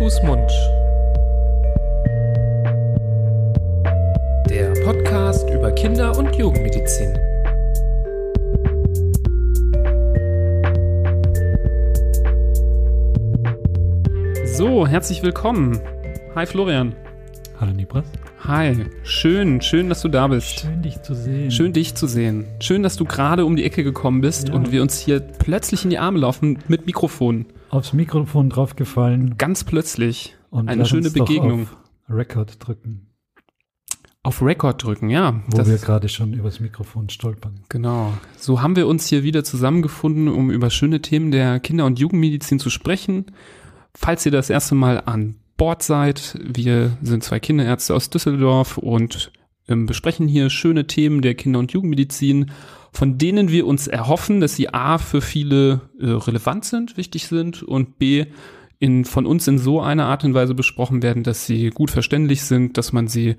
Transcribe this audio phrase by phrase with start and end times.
[0.00, 0.50] Fußmund.
[4.48, 7.18] Der Podcast über Kinder- und Jugendmedizin.
[14.46, 15.78] So, herzlich willkommen.
[16.34, 16.96] Hi Florian.
[17.60, 18.06] Hallo Nibras.
[18.44, 20.60] Hi, schön, schön, dass du da bist.
[20.60, 21.50] Schön dich zu sehen.
[21.50, 22.46] Schön dich zu sehen.
[22.60, 24.54] Schön, dass du gerade um die Ecke gekommen bist Ja.
[24.54, 27.46] und wir uns hier plötzlich in die Arme laufen mit Mikrofon.
[27.68, 29.36] Aufs Mikrofon draufgefallen.
[29.36, 30.36] Ganz plötzlich.
[30.50, 31.62] Und Eine schöne Begegnung.
[31.64, 31.76] Auf
[32.08, 33.06] Record drücken,
[34.22, 35.42] Auf Record drücken, ja.
[35.48, 37.60] wo wir gerade schon übers Mikrofon stolpern.
[37.68, 38.12] Genau.
[38.36, 42.58] So haben wir uns hier wieder zusammengefunden, um über schöne Themen der Kinder- und Jugendmedizin
[42.58, 43.26] zu sprechen.
[43.94, 49.30] Falls ihr das erste Mal an Bord seid, wir sind zwei Kinderärzte aus Düsseldorf und
[49.68, 52.50] ähm, besprechen hier schöne Themen der Kinder- und Jugendmedizin,
[52.92, 57.62] von denen wir uns erhoffen, dass sie A für viele äh, relevant sind, wichtig sind
[57.62, 58.24] und B
[58.78, 62.40] in, von uns in so einer Art und Weise besprochen werden, dass sie gut verständlich
[62.40, 63.36] sind, dass man sie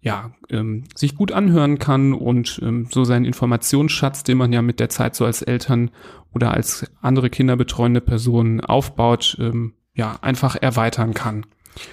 [0.00, 4.80] ja, ähm, sich gut anhören kann und ähm, so seinen Informationsschatz, den man ja mit
[4.80, 5.92] der Zeit so als Eltern
[6.34, 11.46] oder als andere kinderbetreuende Person aufbaut, ähm, ja, einfach erweitern kann.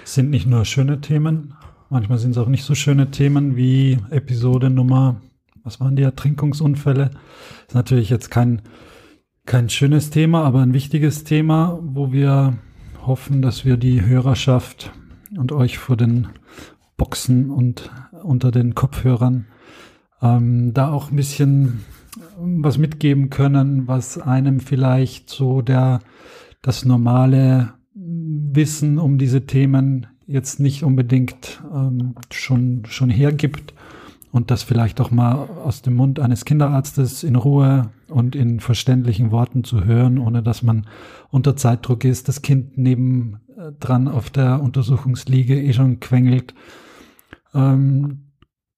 [0.04, 1.54] Es sind nicht nur schöne Themen,
[1.90, 5.20] manchmal sind es auch nicht so schöne Themen wie Episode Nummer,
[5.64, 7.10] was waren die Ertrinkungsunfälle?
[7.66, 8.62] Ist natürlich jetzt kein,
[9.44, 12.58] kein schönes Thema, aber ein wichtiges Thema, wo wir
[13.06, 14.92] hoffen, dass wir die Hörerschaft
[15.36, 16.28] und euch vor den
[16.96, 17.90] Boxen und
[18.22, 19.46] unter den Kopfhörern
[20.22, 21.84] ähm, da auch ein bisschen
[22.38, 26.00] was mitgeben können, was einem vielleicht so der
[26.62, 27.74] das normale
[28.28, 33.74] Wissen um diese Themen jetzt nicht unbedingt ähm, schon schon hergibt
[34.30, 35.34] und das vielleicht auch mal
[35.64, 40.62] aus dem Mund eines Kinderarztes in Ruhe und in verständlichen Worten zu hören, ohne dass
[40.62, 40.86] man
[41.30, 46.54] unter Zeitdruck ist, das Kind neben äh, dran auf der Untersuchungsliege eh schon quengelt.
[47.54, 48.24] Ähm,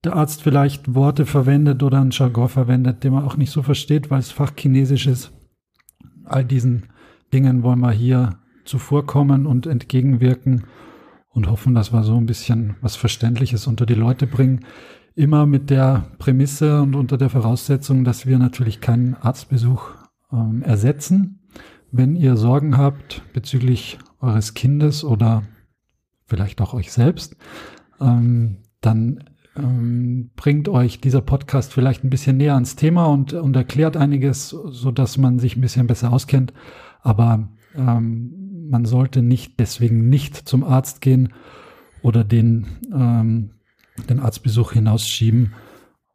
[0.05, 4.11] der Arzt vielleicht Worte verwendet oder ein Jargon verwendet, den man auch nicht so versteht,
[4.11, 5.33] weil es Fachchinesisch ist.
[6.25, 6.87] All diesen
[7.35, 10.65] Dingen wollen wir hier zuvorkommen und entgegenwirken
[11.31, 14.65] und hoffen, dass wir so ein bisschen was Verständliches unter die Leute bringen.
[15.15, 19.91] Immer mit der Prämisse und unter der Voraussetzung, dass wir natürlich keinen Arztbesuch
[20.33, 21.41] ähm, ersetzen.
[21.93, 25.43] Wenn ihr Sorgen habt bezüglich eures Kindes oder
[26.27, 27.37] vielleicht auch euch selbst,
[28.01, 29.25] ähm, dann
[29.57, 34.51] ähm, bringt euch dieser Podcast vielleicht ein bisschen näher ans Thema und, und erklärt einiges,
[34.51, 36.53] so dass man sich ein bisschen besser auskennt.
[37.03, 41.33] Aber ähm, man sollte nicht deswegen nicht zum Arzt gehen
[42.03, 43.51] oder den, ähm,
[44.09, 45.53] den Arztbesuch hinausschieben,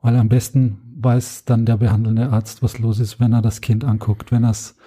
[0.01, 3.83] weil am besten weiß dann der behandelnde Arzt, was los ist, wenn er das Kind
[3.83, 4.77] anguckt, wenn er es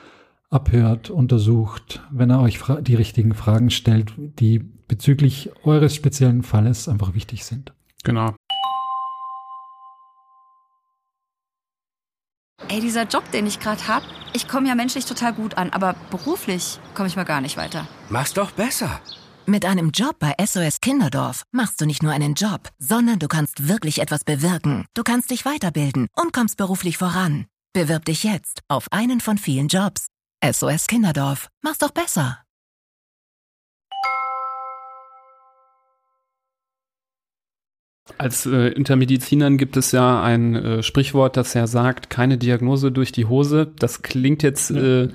[0.51, 7.15] abhört, untersucht, wenn er euch die richtigen Fragen stellt, die bezüglich eures speziellen Falles einfach
[7.15, 7.75] wichtig sind.
[8.03, 8.35] Genau.
[12.71, 14.03] Ey, dieser Job, den ich gerade hab,
[14.35, 17.89] ich komme ja menschlich total gut an, aber beruflich komme ich mal gar nicht weiter.
[18.11, 19.01] Mach's doch besser.
[19.47, 23.69] Mit einem Job bei SOS Kinderdorf machst du nicht nur einen Job, sondern du kannst
[23.69, 24.85] wirklich etwas bewirken.
[24.93, 27.47] Du kannst dich weiterbilden und kommst beruflich voran.
[27.73, 30.09] Bewirb dich jetzt auf einen von vielen Jobs.
[30.45, 31.49] SOS Kinderdorf.
[31.63, 32.43] Mach's doch besser.
[38.19, 42.91] Als äh, unter Medizinern gibt es ja ein äh, Sprichwort, das ja sagt, keine Diagnose
[42.91, 43.69] durch die Hose.
[43.79, 45.09] Das klingt jetzt äh,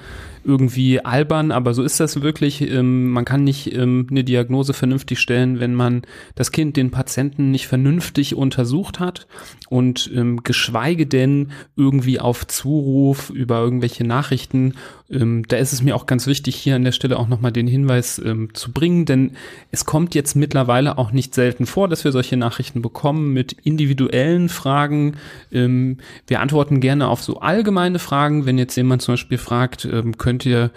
[0.43, 2.61] irgendwie albern, aber so ist das wirklich.
[2.61, 6.03] Ähm, man kann nicht ähm, eine Diagnose vernünftig stellen, wenn man
[6.35, 9.27] das Kind, den Patienten nicht vernünftig untersucht hat
[9.69, 14.75] und ähm, geschweige denn irgendwie auf Zuruf über irgendwelche Nachrichten.
[15.13, 17.67] Ähm, da ist es mir auch ganz wichtig, hier an der Stelle auch nochmal den
[17.67, 19.31] Hinweis ähm, zu bringen, denn
[19.71, 24.49] es kommt jetzt mittlerweile auch nicht selten vor, dass wir solche Nachrichten bekommen mit individuellen
[24.49, 25.15] Fragen.
[25.51, 25.97] Ähm,
[26.27, 30.45] wir antworten gerne auf so allgemeine Fragen, wenn jetzt jemand zum Beispiel fragt, ähm, könnt
[30.45, 30.71] ihr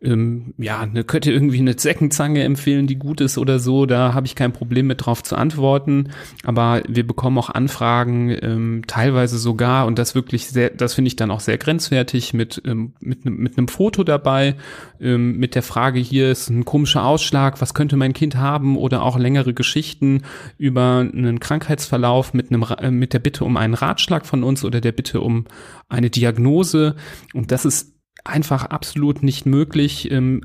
[0.00, 4.14] ähm, ja, ne, könnt ihr irgendwie eine Zeckenzange empfehlen, die gut ist oder so, da
[4.14, 6.10] habe ich kein Problem mit drauf zu antworten.
[6.44, 11.16] Aber wir bekommen auch Anfragen, ähm, teilweise sogar, und das wirklich sehr, das finde ich
[11.16, 14.54] dann auch sehr grenzwertig, mit, ähm, mit, nem- mit einem Foto dabei,
[15.00, 19.02] ähm, mit der Frage, hier ist ein komischer Ausschlag, was könnte mein Kind haben, oder
[19.02, 20.22] auch längere Geschichten
[20.58, 24.80] über einen Krankheitsverlauf mit einem, äh, mit der Bitte um einen Ratschlag von uns oder
[24.80, 25.46] der Bitte um
[25.88, 26.94] eine Diagnose.
[27.34, 27.97] Und das ist
[28.28, 30.42] einfach absolut nicht möglich, ähm,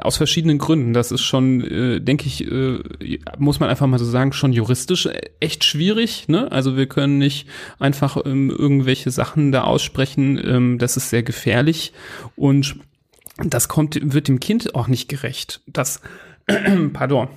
[0.00, 0.92] aus verschiedenen Gründen.
[0.92, 2.78] Das ist schon, äh, denke ich, äh,
[3.38, 6.28] muss man einfach mal so sagen, schon juristisch echt schwierig.
[6.28, 6.50] Ne?
[6.50, 7.48] Also wir können nicht
[7.78, 10.40] einfach ähm, irgendwelche Sachen da aussprechen.
[10.42, 11.92] Ähm, das ist sehr gefährlich
[12.36, 12.76] und
[13.42, 15.60] das kommt, wird dem Kind auch nicht gerecht.
[15.66, 16.00] Das
[16.92, 17.28] pardon,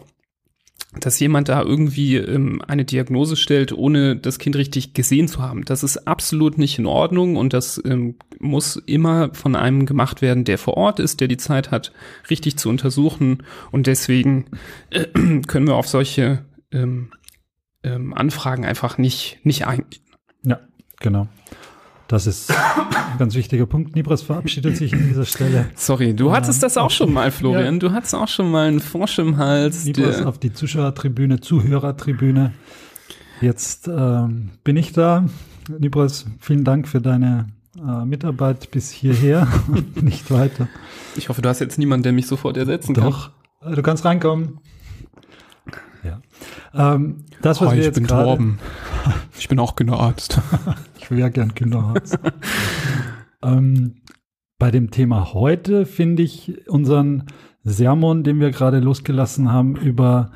[1.00, 5.66] dass jemand da irgendwie ähm, eine Diagnose stellt, ohne das Kind richtig gesehen zu haben.
[5.66, 10.44] Das ist absolut nicht in Ordnung und das ähm, muss immer von einem gemacht werden,
[10.44, 11.92] der vor Ort ist, der die Zeit hat,
[12.30, 13.44] richtig zu untersuchen.
[13.72, 14.46] Und deswegen
[14.92, 15.06] äh,
[15.48, 17.12] können wir auf solche ähm,
[17.84, 20.02] ähm, Anfragen einfach nicht, nicht eingehen.
[20.44, 20.60] Ja,
[21.00, 21.28] genau.
[22.14, 23.96] Das ist ein ganz wichtiger Punkt.
[23.96, 25.66] Nibras verabschiedet sich an dieser Stelle.
[25.74, 27.74] Sorry, du hattest das auch schon mal, Florian.
[27.74, 27.80] Ja.
[27.80, 29.86] Du hattest auch schon mal einen Frosch im Hals.
[29.86, 32.54] Nibras auf die Zuschauertribüne, Zuhörertribüne.
[33.42, 35.26] Jetzt ähm, bin ich da.
[35.80, 37.48] Nibras, vielen Dank für deine
[37.80, 40.68] äh, Mitarbeit bis hierher und nicht weiter.
[41.16, 43.32] Ich hoffe, du hast jetzt niemanden, der mich sofort ersetzen Doch.
[43.60, 43.70] kann.
[43.72, 44.60] Doch, du kannst reinkommen.
[46.04, 46.22] Ja.
[46.74, 48.60] Ähm, das, was Hi, wir jetzt ich bin grade, Torben.
[49.40, 50.40] Ich bin auch Kinderarzt.
[51.00, 52.20] ich wäre gern Kinderarzt.
[53.44, 53.96] ähm,
[54.58, 57.26] bei dem Thema heute finde ich unseren
[57.64, 60.32] Sermon, den wir gerade losgelassen haben, über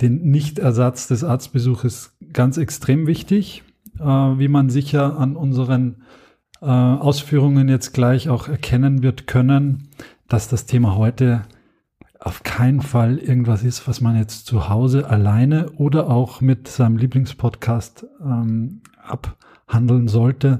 [0.00, 3.62] den Nichtersatz des Arztbesuches ganz extrem wichtig,
[3.98, 6.02] äh, wie man sicher an unseren
[6.60, 9.88] äh, Ausführungen jetzt gleich auch erkennen wird können,
[10.28, 11.42] dass das Thema heute
[12.26, 16.96] auf keinen Fall irgendwas ist, was man jetzt zu Hause alleine oder auch mit seinem
[16.96, 20.58] Lieblingspodcast ähm, abhandeln sollte,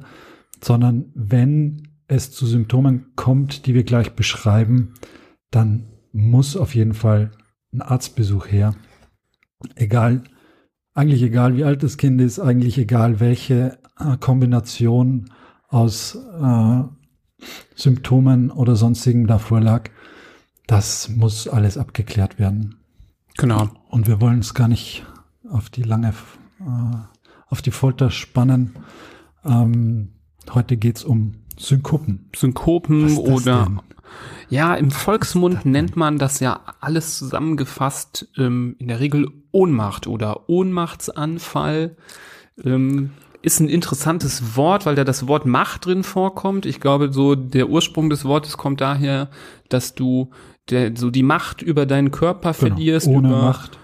[0.63, 4.95] sondern wenn es zu Symptomen kommt, die wir gleich beschreiben,
[5.51, 7.33] dann muss auf jeden Fall
[7.73, 8.77] ein Arztbesuch her.
[9.75, 10.23] Egal,
[10.95, 15.33] eigentlich egal, wie alt das Kind ist, eigentlich egal, welche äh, Kombination
[15.67, 16.83] aus äh,
[17.75, 19.91] Symptomen oder sonstigem davor lag.
[20.67, 22.77] Das muss alles abgeklärt werden.
[23.37, 23.69] Genau.
[23.89, 25.05] Und wir wollen es gar nicht
[25.49, 26.13] auf die lange,
[26.61, 26.97] äh,
[27.49, 28.75] auf die Folter spannen.
[29.45, 30.13] Ähm,
[30.53, 32.31] heute geht's um Synkopen.
[32.35, 33.81] Synkopen oder denn?
[34.49, 40.49] ja, im Volksmund nennt man das ja alles zusammengefasst ähm, in der Regel Ohnmacht oder
[40.49, 41.97] Ohnmachtsanfall.
[42.65, 43.11] Ähm,
[43.43, 46.67] ist ein interessantes Wort, weil da das Wort Macht drin vorkommt.
[46.67, 49.31] Ich glaube, so der Ursprung des Wortes kommt daher,
[49.69, 50.31] dass du
[50.71, 53.79] der, so die Macht über deinen Körper genau, verlierst, ohne über Macht.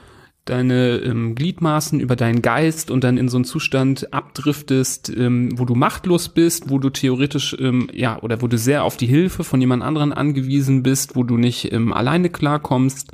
[0.44, 5.64] deine ähm, Gliedmaßen, über deinen Geist und dann in so einen Zustand abdriftest, ähm, wo
[5.64, 9.44] du machtlos bist, wo du theoretisch, ähm, ja, oder wo du sehr auf die Hilfe
[9.44, 13.12] von jemand anderen angewiesen bist, wo du nicht ähm, alleine klarkommst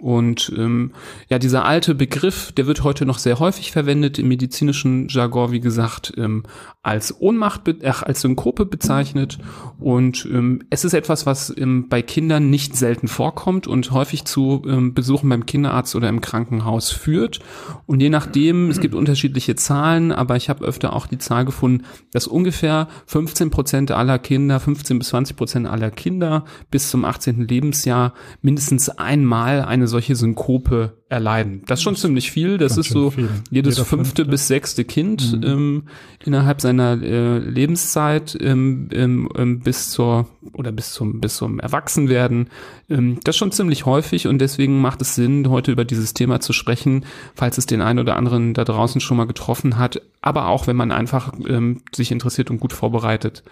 [0.00, 0.92] und ähm,
[1.28, 5.60] ja, dieser alte Begriff, der wird heute noch sehr häufig verwendet im medizinischen Jargon, wie
[5.60, 6.42] gesagt, ähm,
[6.82, 9.38] als Ohnmacht, äh, als Synkope bezeichnet.
[9.78, 14.62] Und ähm, es ist etwas, was ähm, bei Kindern nicht selten vorkommt und häufig zu
[14.66, 17.40] ähm, Besuchen beim Kinderarzt oder im Krankenhaus führt.
[17.86, 21.84] Und je nachdem, es gibt unterschiedliche Zahlen, aber ich habe öfter auch die Zahl gefunden,
[22.12, 27.48] dass ungefähr 15 Prozent aller Kinder, 15 bis 20 Prozent aller Kinder bis zum 18.
[27.48, 31.62] Lebensjahr mindestens einmal eine eine solche Synkope erleiden.
[31.66, 32.58] Das ist schon ziemlich viel.
[32.58, 33.28] Das ist so viel.
[33.50, 35.42] jedes fünfte, fünfte, bis sechste Kind mhm.
[35.44, 35.82] ähm,
[36.24, 42.48] innerhalb seiner äh, Lebenszeit ähm, ähm, ähm, bis zur oder bis zum bis zum Erwachsenwerden.
[42.90, 46.40] Ähm, das ist schon ziemlich häufig und deswegen macht es Sinn, heute über dieses Thema
[46.40, 47.04] zu sprechen,
[47.34, 50.02] falls es den einen oder anderen da draußen schon mal getroffen hat.
[50.20, 53.44] Aber auch wenn man einfach ähm, sich interessiert und gut vorbereitet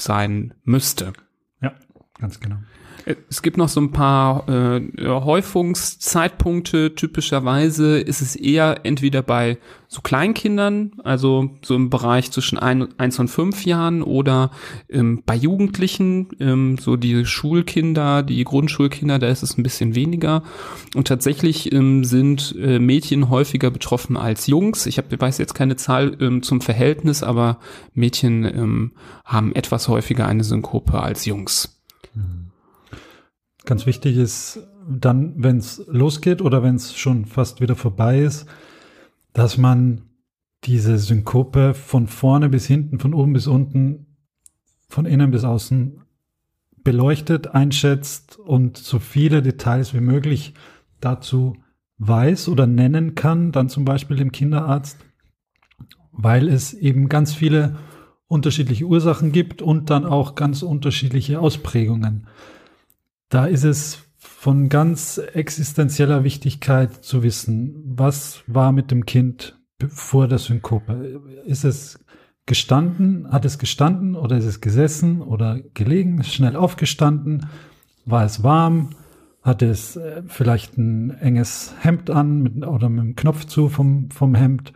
[0.00, 1.12] sein müsste.
[1.60, 1.74] Ja,
[2.18, 2.56] ganz genau.
[3.30, 6.96] Es gibt noch so ein paar äh, Häufungszeitpunkte.
[6.96, 13.20] Typischerweise ist es eher entweder bei so Kleinkindern, also so im Bereich zwischen ein, eins
[13.20, 14.50] und fünf Jahren oder
[14.88, 20.42] ähm, bei Jugendlichen, ähm, so die Schulkinder, die Grundschulkinder, da ist es ein bisschen weniger.
[20.96, 24.84] Und tatsächlich ähm, sind äh, Mädchen häufiger betroffen als Jungs.
[24.86, 27.58] Ich hab, weiß jetzt keine Zahl ähm, zum Verhältnis, aber
[27.94, 28.92] Mädchen ähm,
[29.24, 31.75] haben etwas häufiger eine Synkope als Jungs.
[33.66, 38.46] Ganz wichtig ist dann, wenn es losgeht oder wenn es schon fast wieder vorbei ist,
[39.32, 40.02] dass man
[40.62, 44.06] diese Synkope von vorne bis hinten, von oben bis unten,
[44.88, 46.00] von innen bis außen
[46.84, 50.54] beleuchtet, einschätzt und so viele Details wie möglich
[51.00, 51.56] dazu
[51.98, 54.98] weiß oder nennen kann, dann zum Beispiel dem Kinderarzt,
[56.12, 57.76] weil es eben ganz viele
[58.28, 62.28] unterschiedliche Ursachen gibt und dann auch ganz unterschiedliche Ausprägungen.
[63.28, 70.28] Da ist es von ganz existenzieller Wichtigkeit zu wissen, was war mit dem Kind vor
[70.28, 71.20] der Synkope?
[71.44, 72.04] Ist es
[72.46, 73.30] gestanden?
[73.30, 76.22] Hat es gestanden oder ist es gesessen oder gelegen?
[76.22, 77.46] Schnell aufgestanden?
[78.04, 78.90] War es warm?
[79.42, 84.10] Hat es äh, vielleicht ein enges Hemd an mit, oder mit einem Knopf zu vom,
[84.10, 84.72] vom Hemd?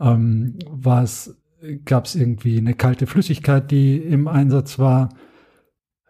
[0.00, 1.36] Ähm, war es,
[1.84, 5.10] gab es irgendwie eine kalte Flüssigkeit, die im Einsatz war?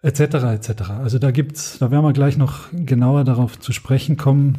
[0.02, 0.21] Etc.
[0.21, 0.90] etc.
[0.90, 4.59] Also da gibt's, da werden wir gleich noch genauer darauf zu sprechen kommen.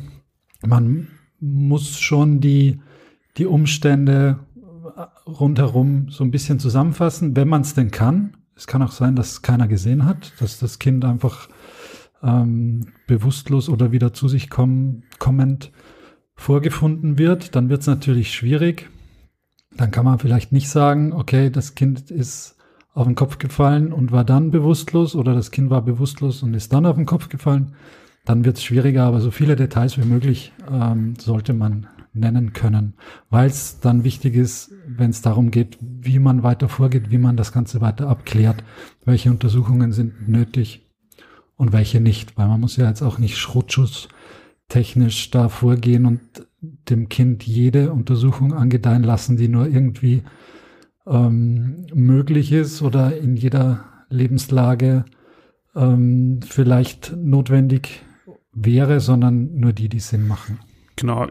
[0.66, 1.08] Man
[1.40, 2.80] muss schon die,
[3.38, 4.40] die Umstände
[5.26, 8.38] rundherum so ein bisschen zusammenfassen, wenn man es denn kann.
[8.56, 11.50] Es kann auch sein, dass keiner gesehen hat, dass das Kind einfach
[12.22, 15.72] ähm, bewusstlos oder wieder zu sich kommen, kommend
[16.36, 17.56] vorgefunden wird.
[17.56, 18.90] Dann wird es natürlich schwierig.
[19.76, 22.58] Dann kann man vielleicht nicht sagen, okay, das Kind ist
[22.94, 26.74] auf den Kopf gefallen und war dann bewusstlos oder das Kind war bewusstlos und ist
[26.74, 27.74] dann auf den Kopf gefallen.
[28.26, 32.94] Dann wird es schwieriger, aber so viele Details wie möglich ähm, sollte man nennen können,
[33.30, 37.38] weil es dann wichtig ist, wenn es darum geht, wie man weiter vorgeht, wie man
[37.38, 38.64] das Ganze weiter abklärt,
[39.06, 40.86] welche Untersuchungen sind nötig
[41.56, 44.10] und welche nicht, weil man muss ja jetzt auch nicht Schrotschuss
[44.68, 46.22] technisch da vorgehen und
[46.62, 50.24] dem Kind jede Untersuchung angedeihen lassen, die nur irgendwie
[51.08, 55.06] ähm, möglich ist oder in jeder Lebenslage
[55.76, 58.04] ähm, vielleicht notwendig
[58.54, 60.60] wäre, sondern nur die, die Sinn machen.
[60.96, 61.28] Genau.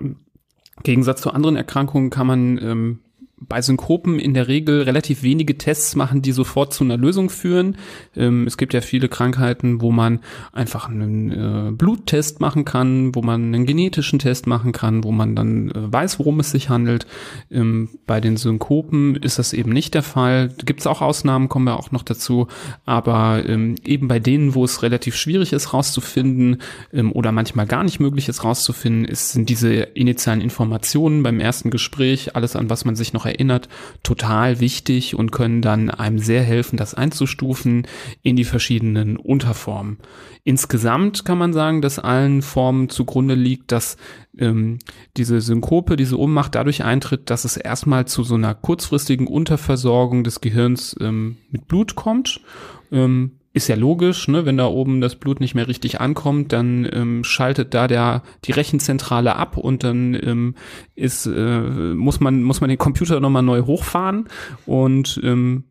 [0.83, 2.99] Gegensatz zu anderen Erkrankungen kann man ähm,
[3.41, 7.77] bei Synkopen in der Regel relativ wenige Tests machen, die sofort zu einer Lösung führen.
[8.15, 10.21] Ähm, es gibt ja viele Krankheiten, wo man
[10.53, 15.35] einfach einen äh, Bluttest machen kann, wo man einen genetischen Test machen kann, wo man
[15.35, 17.07] dann äh, weiß, worum es sich handelt.
[17.51, 20.51] Ähm, bei den Synkopen ist das eben nicht der Fall.
[20.65, 22.47] Gibt es auch Ausnahmen, kommen wir auch noch dazu.
[22.85, 26.59] Aber ähm, eben bei denen, wo es relativ schwierig ist, rauszufinden
[26.93, 31.71] ähm, oder manchmal gar nicht möglich ist, rauszufinden, ist, sind diese initialen Informationen beim ersten
[31.71, 33.69] Gespräch, alles an was man sich noch erinnert,
[34.03, 37.87] total wichtig und können dann einem sehr helfen, das einzustufen
[38.23, 39.99] in die verschiedenen Unterformen.
[40.45, 43.97] Insgesamt kann man sagen, dass allen Formen zugrunde liegt, dass
[44.39, 44.79] ähm,
[45.17, 50.41] diese Synkope, diese Ohnmacht dadurch eintritt, dass es erstmal zu so einer kurzfristigen Unterversorgung des
[50.41, 52.41] Gehirns ähm, mit Blut kommt.
[52.91, 54.47] Ähm, ist ja logisch, ne?
[54.47, 58.53] wenn da oben das Blut nicht mehr richtig ankommt, dann ähm, schaltet da der die
[58.53, 60.55] Rechenzentrale ab und dann ähm,
[60.95, 64.29] ist äh, muss man muss man den Computer nochmal neu hochfahren
[64.67, 65.65] und ähm,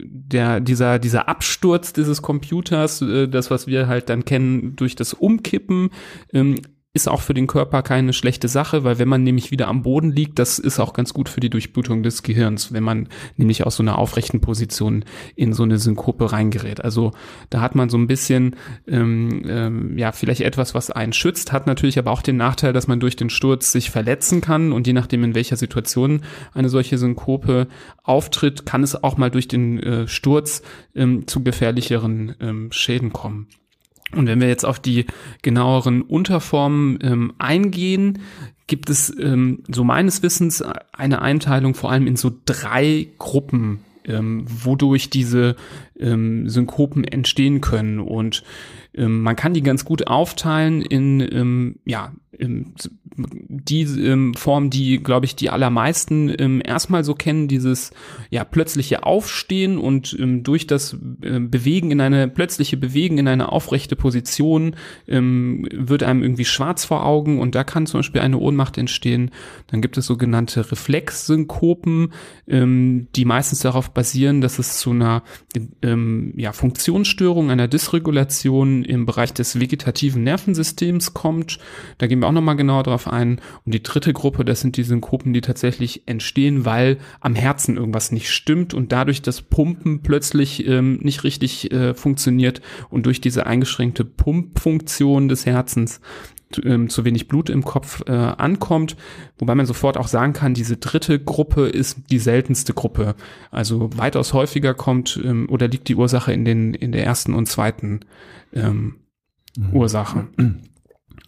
[0.00, 5.14] der dieser dieser Absturz dieses Computers, äh, das was wir halt dann kennen durch das
[5.14, 5.90] Umkippen,
[6.32, 6.56] ähm,
[6.94, 10.12] ist auch für den Körper keine schlechte Sache, weil wenn man nämlich wieder am Boden
[10.12, 13.08] liegt, das ist auch ganz gut für die Durchblutung des Gehirns, wenn man
[13.38, 16.84] nämlich aus so einer aufrechten Position in so eine Synkope reingerät.
[16.84, 17.12] Also
[17.48, 18.56] da hat man so ein bisschen,
[18.86, 22.88] ähm, ähm, ja, vielleicht etwas, was einen schützt, hat natürlich aber auch den Nachteil, dass
[22.88, 26.20] man durch den Sturz sich verletzen kann und je nachdem, in welcher Situation
[26.52, 27.68] eine solche Synkope
[28.02, 30.60] auftritt, kann es auch mal durch den äh, Sturz
[30.94, 33.48] ähm, zu gefährlicheren ähm, Schäden kommen.
[34.14, 35.06] Und wenn wir jetzt auf die
[35.42, 38.18] genaueren Unterformen ähm, eingehen,
[38.66, 44.44] gibt es ähm, so meines Wissens eine Einteilung vor allem in so drei Gruppen, ähm,
[44.46, 45.56] wodurch diese
[45.98, 48.00] ähm, Synkopen entstehen können.
[48.00, 48.44] Und
[48.94, 52.74] ähm, man kann die ganz gut aufteilen in ähm, ja ähm,
[53.14, 57.90] die ähm, Form, die, glaube ich, die allermeisten ähm, erstmal so kennen, dieses
[58.30, 63.52] ja plötzliche Aufstehen und ähm, durch das äh, Bewegen in eine plötzliche Bewegen in eine
[63.52, 68.38] aufrechte Position ähm, wird einem irgendwie schwarz vor Augen und da kann zum Beispiel eine
[68.38, 69.30] Ohnmacht entstehen.
[69.66, 72.12] Dann gibt es sogenannte Reflexsynkopen,
[72.48, 75.22] ähm, die meistens darauf basieren, dass es zu einer
[75.82, 81.58] ähm, ja, Funktionsstörung, einer Dysregulation im Bereich des vegetativen Nervensystems kommt.
[81.98, 83.40] Da gehen wir auch nochmal genauer drauf ein.
[83.64, 88.12] Und die dritte Gruppe, das sind die Synkopen, die tatsächlich entstehen, weil am Herzen irgendwas
[88.12, 92.60] nicht stimmt und dadurch das Pumpen plötzlich ähm, nicht richtig äh, funktioniert
[92.90, 96.00] und durch diese eingeschränkte Pumpfunktion des Herzens
[96.64, 98.96] ähm, zu wenig Blut im Kopf äh, ankommt,
[99.38, 103.14] wobei man sofort auch sagen kann, diese dritte Gruppe ist die seltenste Gruppe.
[103.50, 107.46] Also weitaus häufiger kommt ähm, oder liegt die Ursache in den in der ersten und
[107.46, 108.00] zweiten
[108.52, 108.96] ähm,
[109.56, 109.72] mhm.
[109.72, 110.28] Ursache.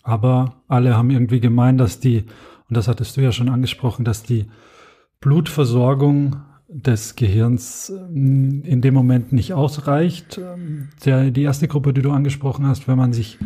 [0.03, 2.25] Aber alle haben irgendwie gemeint, dass die,
[2.69, 4.47] und das hattest du ja schon angesprochen, dass die
[5.21, 6.37] Blutversorgung
[6.69, 10.39] des Gehirns ähm, in dem Moment nicht ausreicht.
[10.39, 13.39] Ähm, der, die erste Gruppe, die du angesprochen hast, wenn man sich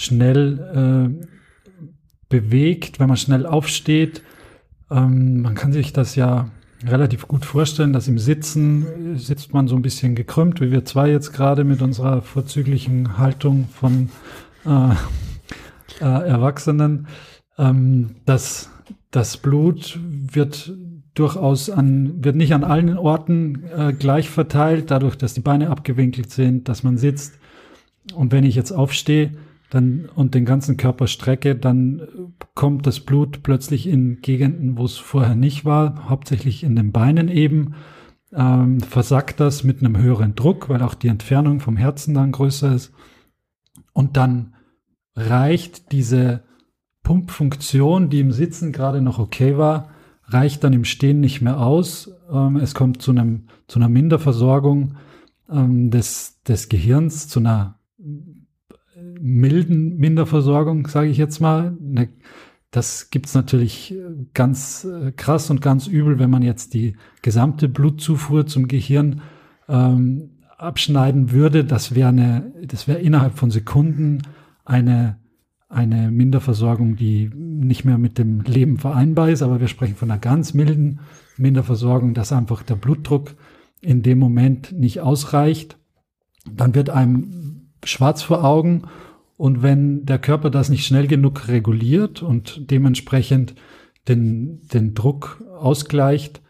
[0.00, 1.26] schnell äh,
[2.28, 4.22] bewegt, wenn man schnell aufsteht,
[4.90, 6.50] ähm, man kann sich das ja
[6.84, 11.10] relativ gut vorstellen, dass im Sitzen sitzt man so ein bisschen gekrümmt, wie wir zwei
[11.10, 14.08] jetzt gerade mit unserer vorzüglichen Haltung von
[14.64, 14.92] äh,
[16.00, 17.06] äh, Erwachsenen.
[17.58, 18.70] Ähm, das,
[19.10, 20.72] das Blut wird
[21.12, 26.30] durchaus an, wird nicht an allen Orten äh, gleich verteilt, dadurch, dass die Beine abgewinkelt
[26.30, 27.34] sind, dass man sitzt.
[28.14, 29.32] Und wenn ich jetzt aufstehe,
[29.70, 32.02] dann und den ganzen Körper strecke, dann
[32.54, 37.28] kommt das Blut plötzlich in Gegenden, wo es vorher nicht war, hauptsächlich in den Beinen
[37.28, 37.74] eben.
[38.32, 42.74] ähm, versackt das mit einem höheren Druck, weil auch die Entfernung vom Herzen dann größer
[42.74, 42.92] ist.
[43.92, 44.54] Und dann
[45.16, 46.44] reicht diese
[47.02, 49.90] Pumpfunktion, die im Sitzen gerade noch okay war,
[50.24, 52.12] reicht dann im Stehen nicht mehr aus.
[52.30, 54.96] Ähm, es kommt zu einem zu einer Minderversorgung
[55.50, 57.80] ähm, des des Gehirns, zu einer
[59.20, 61.76] milden Minderversorgung, sage ich jetzt mal.
[61.80, 62.08] Eine,
[62.70, 63.94] das gibt's natürlich
[64.34, 69.22] ganz äh, krass und ganz übel, wenn man jetzt die gesamte Blutzufuhr zum Gehirn
[69.68, 71.64] ähm, abschneiden würde.
[71.64, 72.52] Das wäre eine,
[73.00, 74.22] innerhalb von Sekunden
[74.64, 75.20] eine
[75.70, 80.18] eine Minderversorgung, die nicht mehr mit dem Leben vereinbar ist, aber wir sprechen von einer
[80.18, 80.98] ganz milden
[81.36, 83.36] Minderversorgung, dass einfach der Blutdruck
[83.80, 85.78] in dem Moment nicht ausreicht.
[86.52, 88.82] Dann wird einem schwarz vor Augen
[89.40, 93.54] und wenn der Körper das nicht schnell genug reguliert und dementsprechend
[94.06, 96.42] den, den Druck ausgleicht,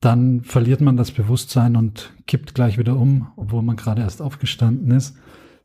[0.00, 4.92] dann verliert man das Bewusstsein und kippt gleich wieder um, obwohl man gerade erst aufgestanden
[4.92, 5.14] ist.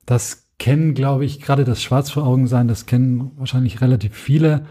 [0.06, 4.66] Das kennen, glaube ich, gerade das Schwarz vor Augen sein, das kennen wahrscheinlich relativ viele.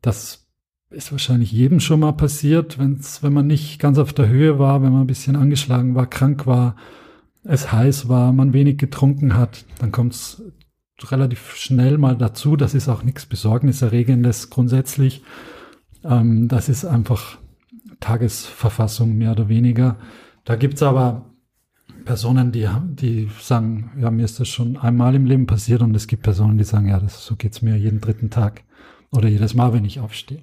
[0.00, 0.46] Das
[0.90, 4.80] ist wahrscheinlich jedem schon mal passiert, wenn's, wenn man nicht ganz auf der Höhe war,
[4.84, 6.76] wenn man ein bisschen angeschlagen war, krank war,
[7.42, 10.40] es heiß war, man wenig getrunken hat, dann kommt es
[11.10, 12.56] relativ schnell mal dazu.
[12.56, 15.22] Das ist auch nichts Besorgniserregendes grundsätzlich.
[16.04, 17.38] Ähm, das ist einfach
[18.00, 19.96] Tagesverfassung mehr oder weniger.
[20.44, 21.26] Da gibt's aber
[22.04, 26.06] Personen, die, die sagen, ja, mir ist das schon einmal im Leben passiert und es
[26.06, 28.62] gibt Personen, die sagen, ja, das, so geht's mir jeden dritten Tag
[29.10, 30.42] oder jedes Mal, wenn ich aufstehe.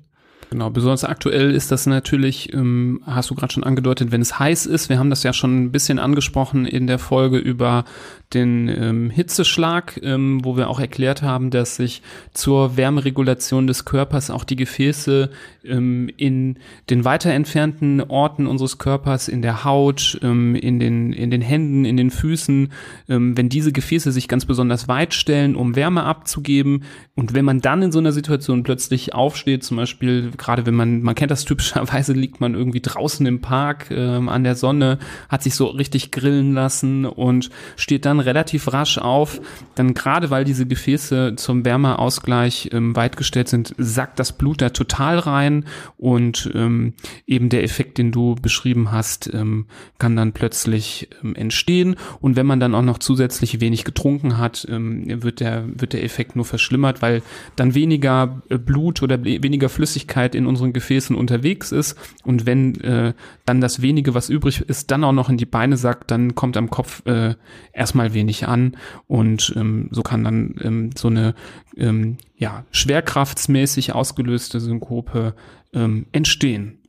[0.49, 4.65] Genau, besonders aktuell ist das natürlich, ähm, hast du gerade schon angedeutet, wenn es heiß
[4.65, 4.89] ist.
[4.89, 7.85] Wir haben das ja schon ein bisschen angesprochen in der Folge über
[8.33, 14.29] den ähm, Hitzeschlag, ähm, wo wir auch erklärt haben, dass sich zur Wärmeregulation des Körpers
[14.29, 15.31] auch die Gefäße
[15.65, 16.59] ähm, in
[16.91, 21.85] den weiter entfernten Orten unseres Körpers, in der Haut, ähm, in, den, in den Händen,
[21.85, 22.71] in den Füßen,
[23.09, 26.83] ähm, wenn diese Gefäße sich ganz besonders weit stellen, um Wärme abzugeben.
[27.15, 31.01] Und wenn man dann in so einer Situation plötzlich aufsteht, zum Beispiel gerade wenn man,
[31.01, 35.41] man kennt das typischerweise, liegt man irgendwie draußen im Park ähm, an der Sonne, hat
[35.41, 39.41] sich so richtig grillen lassen und steht dann relativ rasch auf,
[39.75, 45.19] dann gerade weil diese Gefäße zum Wärmeausgleich ähm, weitgestellt sind, sackt das Blut da total
[45.19, 45.65] rein
[45.97, 46.93] und ähm,
[47.27, 49.65] eben der Effekt, den du beschrieben hast, ähm,
[49.97, 51.95] kann dann plötzlich ähm, entstehen.
[52.19, 56.03] Und wenn man dann auch noch zusätzlich wenig getrunken hat, ähm, wird der wird der
[56.03, 57.21] Effekt nur verschlimmert, weil
[57.55, 61.97] dann weniger äh, Blut oder weniger Flüssigkeit in unseren Gefäßen unterwegs ist.
[62.23, 63.13] Und wenn äh,
[63.45, 66.57] dann das wenige, was übrig ist, dann auch noch in die Beine sackt, dann kommt
[66.57, 67.35] am Kopf äh,
[67.73, 71.35] erstmal wenig an und ähm, so kann dann ähm, so eine
[71.77, 75.35] ähm, ja, schwerkraftsmäßig ausgelöste Synkope
[75.73, 76.79] ähm, entstehen.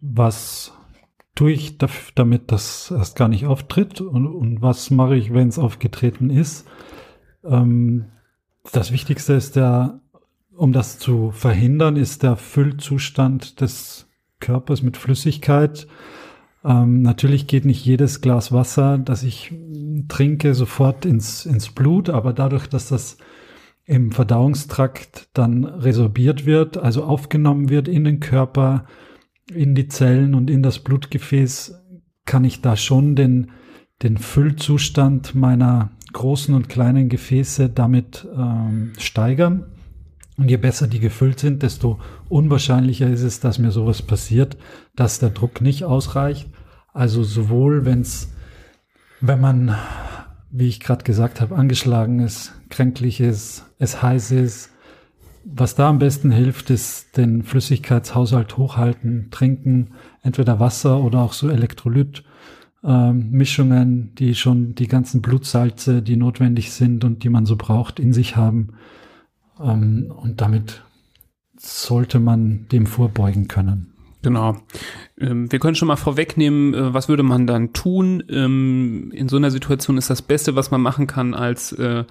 [0.00, 0.72] Was
[1.34, 1.78] tue ich
[2.14, 6.66] damit das erst gar nicht auftritt und, und was mache ich, wenn es aufgetreten ist?
[7.44, 8.06] Ähm,
[8.72, 10.00] das Wichtigste ist der,
[10.56, 14.08] um das zu verhindern, ist der Füllzustand des
[14.40, 15.86] Körpers mit Flüssigkeit.
[16.64, 19.52] Ähm, natürlich geht nicht jedes Glas Wasser, das ich
[20.08, 23.18] trinke, sofort ins, ins Blut, aber dadurch, dass das
[23.84, 28.86] im Verdauungstrakt dann resorbiert wird, also aufgenommen wird in den Körper,
[29.52, 31.82] in die Zellen und in das Blutgefäß,
[32.24, 33.50] kann ich da schon den,
[34.02, 39.66] den Füllzustand meiner großen und kleinen Gefäße damit ähm, steigern.
[40.36, 44.56] Und je besser die gefüllt sind, desto unwahrscheinlicher ist es, dass mir sowas passiert,
[44.96, 46.48] dass der Druck nicht ausreicht.
[46.94, 48.32] Also sowohl, wenn's,
[49.20, 49.74] wenn man,
[50.50, 54.70] wie ich gerade gesagt habe, angeschlagen ist, kränklich ist, es heiß ist,
[55.44, 59.90] was da am besten hilft, ist den Flüssigkeitshaushalt hochhalten, trinken,
[60.22, 62.24] entweder Wasser oder auch so Elektrolyt.
[62.82, 63.42] Ähm,
[64.18, 68.36] die schon die ganzen Blutsalze, die notwendig sind und die man so braucht, in sich
[68.36, 68.74] haben.
[69.60, 70.84] Ähm, und damit
[71.58, 73.93] sollte man dem vorbeugen können.
[74.24, 74.56] Genau.
[75.20, 78.24] Ähm, wir können schon mal vorwegnehmen, äh, was würde man dann tun?
[78.30, 82.04] Ähm, in so einer Situation ist das Beste, was man machen kann, als äh,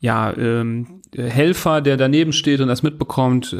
[0.00, 3.56] ja, ähm, Helfer, der daneben steht und das mitbekommt,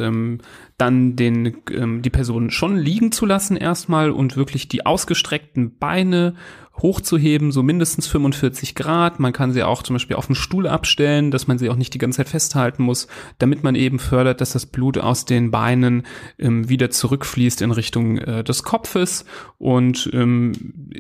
[0.78, 6.34] dann den, ähm, die Person schon liegen zu lassen erstmal und wirklich die ausgestreckten Beine
[6.78, 9.20] hochzuheben, so mindestens 45 Grad.
[9.20, 11.92] Man kann sie auch zum Beispiel auf den Stuhl abstellen, dass man sie auch nicht
[11.92, 13.08] die ganze Zeit festhalten muss,
[13.38, 16.04] damit man eben fördert, dass das Blut aus den Beinen
[16.38, 19.26] ähm, wieder zurückfließt in Richtung äh, des Kopfes.
[19.58, 20.52] Und ähm,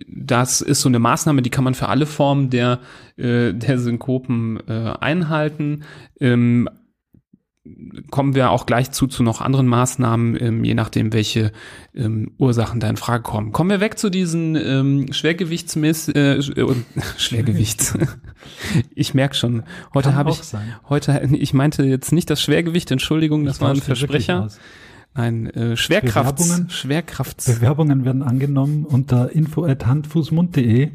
[0.06, 2.80] das ist so eine Maßnahme, die kann man für alle Formen der,
[3.16, 5.84] äh, der Synkopen äh, einhalten.
[6.20, 6.68] Ähm,
[8.10, 11.52] kommen wir auch gleich zu, zu noch anderen Maßnahmen, ähm, je nachdem, welche
[11.94, 13.52] ähm, Ursachen da in Frage kommen.
[13.52, 16.74] Kommen wir weg zu diesen ähm, Schwergewichtsmiss, äh, äh,
[17.18, 17.96] Schwergewichts.
[18.94, 19.62] ich merke schon,
[19.94, 20.74] heute habe ich, sein.
[20.88, 24.48] heute, ich meinte jetzt nicht das Schwergewicht, Entschuldigung, das war ein Versprecher.
[25.14, 27.44] Nein, äh, Schwerkraft, Bewerbungen, Schwerkraft.
[27.44, 30.90] Bewerbungen werden angenommen unter info@handfußmund.de.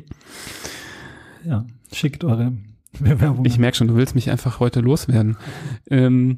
[1.46, 2.54] Ja, schickt eure
[3.00, 3.46] Bewerbungen.
[3.46, 5.38] Ich merke schon, du willst mich einfach heute loswerden.
[5.90, 6.38] Ähm,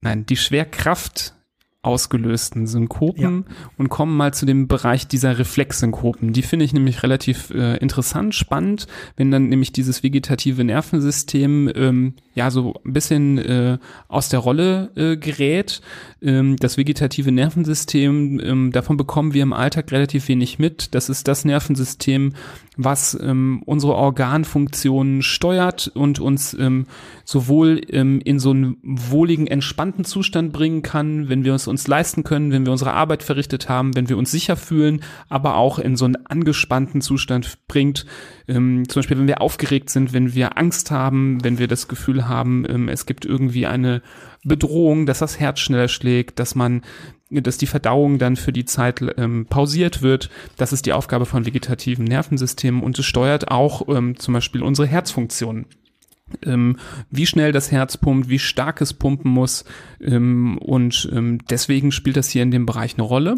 [0.00, 1.34] nein, die Schwerkraft
[1.82, 3.54] ausgelösten Synkopen ja.
[3.78, 6.34] und kommen mal zu dem Bereich dieser Reflexsynkopen.
[6.34, 8.86] Die finde ich nämlich relativ äh, interessant, spannend,
[9.16, 14.90] wenn dann nämlich dieses vegetative Nervensystem ähm, ja so ein bisschen äh, aus der Rolle
[14.94, 15.80] äh, gerät.
[16.22, 20.94] Ähm, das vegetative Nervensystem, ähm, davon bekommen wir im Alltag relativ wenig mit.
[20.94, 22.34] Das ist das Nervensystem,
[22.76, 26.86] was ähm, unsere Organfunktionen steuert und uns ähm,
[27.24, 32.24] sowohl ähm, in so einen wohligen, entspannten Zustand bringen kann, wenn wir es uns leisten
[32.24, 35.96] können, wenn wir unsere Arbeit verrichtet haben, wenn wir uns sicher fühlen, aber auch in
[35.96, 38.06] so einen angespannten Zustand bringt.
[38.48, 42.19] Ähm, zum Beispiel, wenn wir aufgeregt sind, wenn wir Angst haben, wenn wir das Gefühl
[42.28, 44.02] haben, ähm, es gibt irgendwie eine
[44.44, 46.82] Bedrohung, dass das Herz schneller schlägt, dass man
[47.32, 50.30] dass die Verdauung dann für die Zeit ähm, pausiert wird.
[50.56, 54.88] Das ist die Aufgabe von vegetativen Nervensystemen und es steuert auch ähm, zum Beispiel unsere
[54.88, 55.66] Herzfunktion ähm,
[57.10, 59.64] wie schnell das Herz pumpt, wie stark es pumpen muss.
[60.00, 63.36] Ähm, und ähm, deswegen spielt das hier in dem Bereich eine Rolle.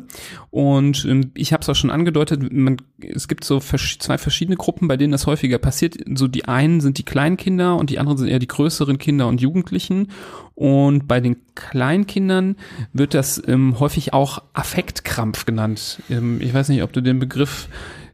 [0.50, 4.88] Und ähm, ich habe es auch schon angedeutet, man, es gibt so zwei verschiedene Gruppen,
[4.88, 5.96] bei denen das häufiger passiert.
[6.14, 9.40] So die einen sind die Kleinkinder und die anderen sind eher die größeren Kinder und
[9.40, 10.08] Jugendlichen.
[10.54, 12.56] Und bei den Kleinkindern
[12.92, 16.02] wird das ähm, häufig auch Affektkrampf genannt.
[16.10, 17.68] Ähm, ich weiß nicht, ob du den Begriff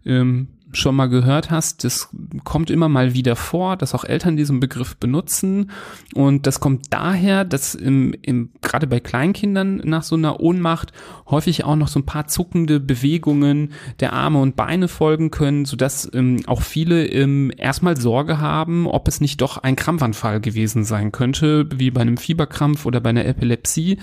[0.07, 2.11] ähm, schon mal gehört hast, das
[2.45, 5.71] kommt immer mal wieder vor, dass auch Eltern diesen Begriff benutzen.
[6.15, 10.93] Und das kommt daher, dass im, im, gerade bei Kleinkindern nach so einer Ohnmacht
[11.29, 16.11] häufig auch noch so ein paar zuckende Bewegungen der Arme und Beine folgen können, sodass
[16.13, 21.13] ähm, auch viele ähm, erstmal Sorge haben, ob es nicht doch ein Krampfanfall gewesen sein
[21.13, 23.99] könnte, wie bei einem Fieberkrampf oder bei einer Epilepsie.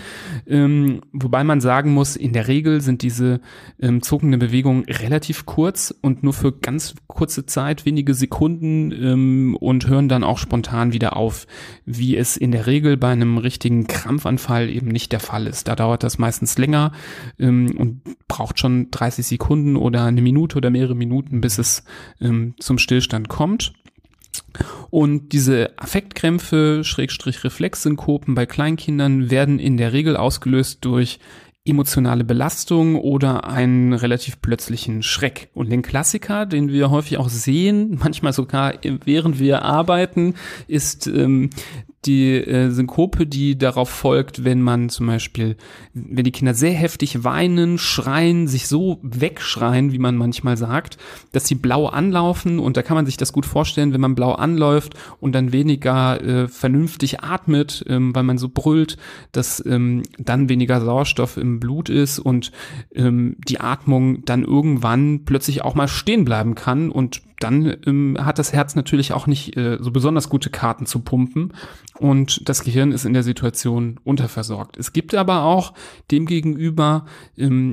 [0.48, 3.40] Ähm, wobei man sagen muss, in der Regel sind diese
[3.80, 9.88] ähm, zuckenden Bewegungen relativ kurz und nur für ganz kurze Zeit, wenige Sekunden ähm, und
[9.88, 11.48] hören dann auch spontan wieder auf,
[11.86, 15.68] wie es in der Regel bei einem richtigen Krampfanfall eben nicht der Fall ist.
[15.68, 16.92] Da dauert das meistens länger
[17.40, 21.84] ähm, und braucht schon 30 Sekunden oder eine Minute oder mehrere Minuten, bis es
[22.20, 23.74] ähm, zum Stillstand kommt.
[24.90, 31.20] Und diese Affektkrämpfe, Schrägstrich Reflexsynkopen bei Kleinkindern werden in der Regel ausgelöst durch
[31.66, 35.50] emotionale Belastung oder einen relativ plötzlichen Schreck.
[35.54, 40.36] Und den Klassiker, den wir häufig auch sehen, manchmal sogar während wir arbeiten,
[40.68, 41.50] ist ähm,
[42.06, 45.56] die äh, Synkope, die darauf folgt, wenn man zum Beispiel,
[45.94, 50.98] wenn die Kinder sehr heftig weinen, schreien, sich so wegschreien, wie man manchmal sagt,
[51.32, 52.60] dass sie blau anlaufen.
[52.60, 56.22] Und da kann man sich das gut vorstellen, wenn man blau anläuft und dann weniger
[56.22, 58.98] äh, vernünftig atmet, ähm, weil man so brüllt,
[59.32, 62.52] dass ähm, dann weniger Sauerstoff im Blut ist und
[62.94, 68.40] ähm, die Atmung dann irgendwann plötzlich auch mal stehen bleiben kann und dann ähm, hat
[68.40, 71.54] das Herz natürlich auch nicht äh, so besonders gute Karten zu pumpen
[72.00, 74.78] und das Gehirn ist in der Situation unterversorgt.
[74.78, 75.74] Es gibt aber auch
[76.10, 77.06] demgegenüber
[77.38, 77.72] ähm,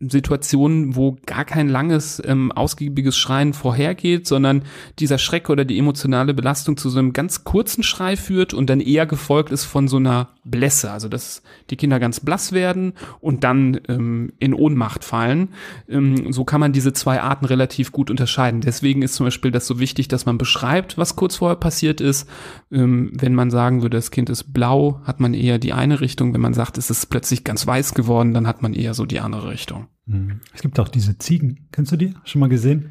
[0.00, 4.64] Situationen, wo gar kein langes, ähm, ausgiebiges Schreien vorhergeht, sondern
[4.98, 8.80] dieser Schreck oder die emotionale Belastung zu so einem ganz kurzen Schrei führt und dann
[8.80, 13.44] eher gefolgt ist von so einer Blässe, also dass die Kinder ganz blass werden und
[13.44, 15.48] dann ähm, in Ohnmacht fallen.
[15.88, 18.60] Ähm, so kann man diese zwei Arten relativ gut unterscheiden.
[18.60, 22.28] Deswegen ist zum Beispiel das so wichtig, dass man beschreibt, was kurz vorher passiert ist.
[22.70, 26.34] Ähm, wenn man sagen würde, das Kind ist blau, hat man eher die eine Richtung.
[26.34, 29.20] Wenn man sagt, es ist plötzlich ganz weiß geworden, dann hat man eher so die
[29.20, 29.88] andere Richtung.
[30.06, 30.40] Hm.
[30.52, 31.68] Es gibt auch diese Ziegen.
[31.72, 32.14] Kennst du die?
[32.24, 32.90] Schon mal gesehen?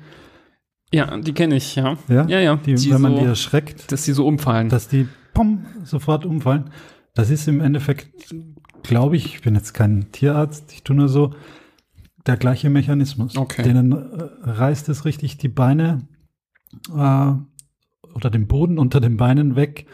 [0.92, 1.98] Ja, die kenne ich, ja.
[2.08, 2.39] Ja, ja.
[2.39, 2.56] ja.
[2.56, 3.92] Die, die wenn man die erschreckt.
[3.92, 4.70] Dass die so umfallen.
[4.70, 6.70] Dass die, pom, sofort umfallen.
[7.13, 8.34] Das ist im Endeffekt,
[8.82, 11.34] glaube ich, ich bin jetzt kein Tierarzt, ich tue nur so,
[12.26, 13.38] der gleiche Mechanismus.
[13.38, 13.63] Okay.
[13.63, 16.08] Denen äh, reißt es richtig die Beine
[16.89, 17.34] äh,
[18.13, 19.86] oder den Boden unter den Beinen weg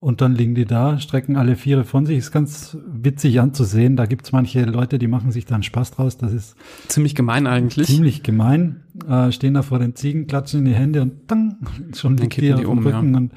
[0.00, 2.18] und dann liegen die da, strecken alle Viere von sich.
[2.18, 3.96] Ist ganz witzig anzusehen.
[3.96, 6.16] Da gibt's manche Leute, die machen sich da einen Spaß draus.
[6.16, 7.88] Das ist ziemlich gemein eigentlich.
[7.88, 8.84] Ziemlich gemein.
[9.08, 11.58] Äh, stehen da vor den Ziegen, klatschen in die Hände und dann
[11.94, 13.12] schon liegt die auf dem Rücken.
[13.12, 13.16] Ja.
[13.18, 13.32] Und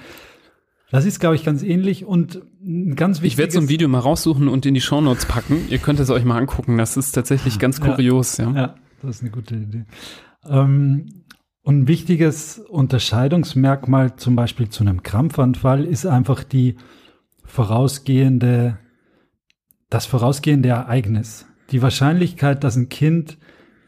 [0.92, 2.42] das ist, glaube ich, ganz ähnlich und
[2.96, 3.34] ganz wichtig.
[3.34, 5.66] Ich werde so ein Video mal raussuchen und in die Shownotes packen.
[5.70, 6.78] Ihr könnt es euch mal angucken.
[6.78, 8.38] Das ist tatsächlich ganz kurios.
[8.38, 8.56] Ja, ja.
[8.56, 9.86] ja das ist eine gute Idee.
[10.46, 11.24] Ähm,
[11.64, 16.76] und ein wichtiges Unterscheidungsmerkmal zum Beispiel zu einem Krampfanfall ist einfach die
[17.46, 18.78] vorausgehende
[19.92, 21.46] das vorausgehende Ereignis.
[21.70, 23.38] Die Wahrscheinlichkeit, dass ein Kind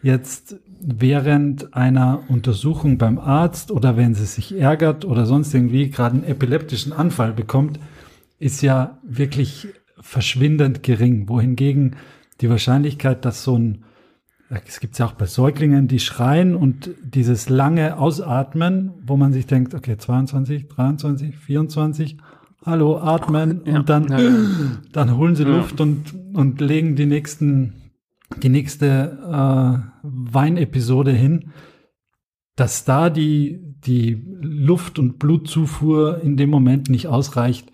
[0.04, 6.16] jetzt während einer Untersuchung beim Arzt oder wenn sie sich ärgert oder sonst irgendwie gerade
[6.16, 7.80] einen epileptischen Anfall bekommt,
[8.40, 9.68] ist ja wirklich
[10.00, 11.30] verschwindend gering.
[11.30, 11.96] Wohingegen
[12.42, 13.84] die Wahrscheinlichkeit, dass so ein,
[14.66, 19.48] es gibt ja auch bei Säuglingen, die schreien und dieses lange Ausatmen, wo man sich
[19.48, 22.18] denkt, okay, 22, 23, 24,
[22.66, 24.20] hallo, atmen ja, und dann, ja.
[24.92, 27.74] dann holen sie Luft und, und legen die nächsten,
[28.42, 31.52] die nächste äh, Weinepisode hin,
[32.56, 37.72] dass da die, die Luft- und Blutzufuhr in dem Moment nicht ausreicht,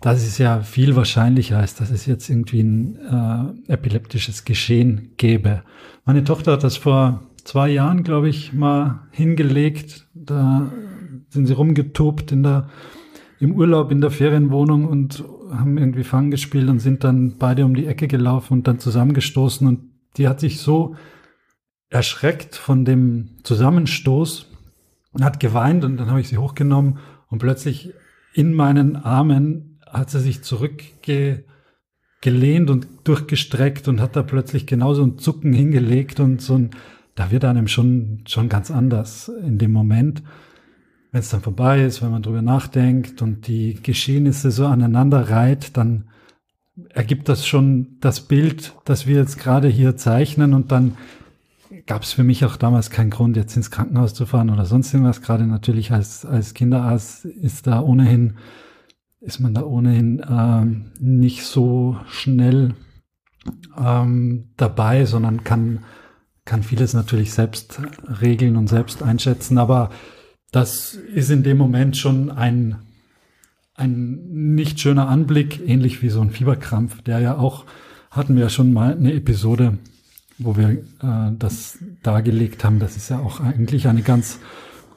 [0.00, 2.96] das ist ja viel wahrscheinlicher, als dass es jetzt irgendwie ein
[3.68, 5.62] äh, epileptisches Geschehen gäbe.
[6.06, 10.08] Meine Tochter hat das vor zwei Jahren, glaube ich, mal hingelegt.
[10.14, 10.72] Da
[11.28, 12.68] sind sie rumgetobt in der
[13.40, 17.74] im Urlaub in der Ferienwohnung und haben irgendwie Fang gespielt und sind dann beide um
[17.74, 20.96] die Ecke gelaufen und dann zusammengestoßen und die hat sich so
[21.88, 24.46] erschreckt von dem Zusammenstoß
[25.12, 27.92] und hat geweint und dann habe ich sie hochgenommen und plötzlich
[28.32, 31.50] in meinen Armen hat sie sich zurückgelehnt
[32.70, 36.70] und durchgestreckt und hat da plötzlich genauso ein Zucken hingelegt und so ein,
[37.16, 40.22] da wird einem schon, schon ganz anders in dem Moment.
[41.10, 45.76] Wenn es dann vorbei ist, wenn man drüber nachdenkt und die Geschehnisse so aneinander reiht,
[45.76, 46.04] dann
[46.90, 50.96] ergibt das schon das Bild, das wir jetzt gerade hier zeichnen und dann
[51.86, 54.92] gab es für mich auch damals keinen Grund, jetzt ins Krankenhaus zu fahren oder sonst
[54.92, 55.22] irgendwas.
[55.22, 58.36] Gerade natürlich als, als Kinderarzt ist da ohnehin,
[59.20, 62.74] ist man da ohnehin ähm, nicht so schnell
[63.78, 65.84] ähm, dabei, sondern kann,
[66.44, 67.80] kann vieles natürlich selbst
[68.20, 69.58] regeln und selbst einschätzen.
[69.58, 69.90] Aber
[70.52, 72.76] das ist in dem Moment schon ein,
[73.80, 77.64] ein nicht schöner Anblick, ähnlich wie so ein Fieberkrampf, der ja auch,
[78.10, 79.78] hatten wir ja schon mal eine Episode,
[80.38, 82.78] wo wir äh, das dargelegt haben.
[82.78, 84.38] Das ist ja auch eigentlich eine ganz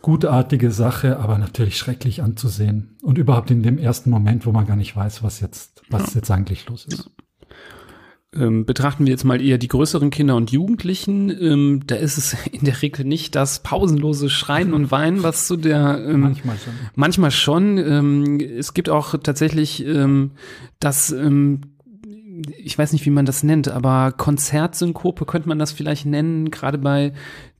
[0.01, 2.97] gutartige Sache, aber natürlich schrecklich anzusehen.
[3.01, 6.19] Und überhaupt in dem ersten Moment, wo man gar nicht weiß, was jetzt, was ja.
[6.19, 7.09] jetzt eigentlich los ist.
[8.35, 12.35] Ähm, betrachten wir jetzt mal eher die größeren Kinder und Jugendlichen, ähm, da ist es
[12.51, 16.73] in der Regel nicht das pausenlose Schreien und Weinen, was zu der ähm, manchmal schon.
[16.95, 17.77] Manchmal schon.
[17.77, 20.31] Ähm, es gibt auch tatsächlich ähm,
[20.79, 21.61] das ähm,
[22.57, 26.77] ich weiß nicht, wie man das nennt, aber Konzertsynkope könnte man das vielleicht nennen, gerade
[26.77, 27.13] bei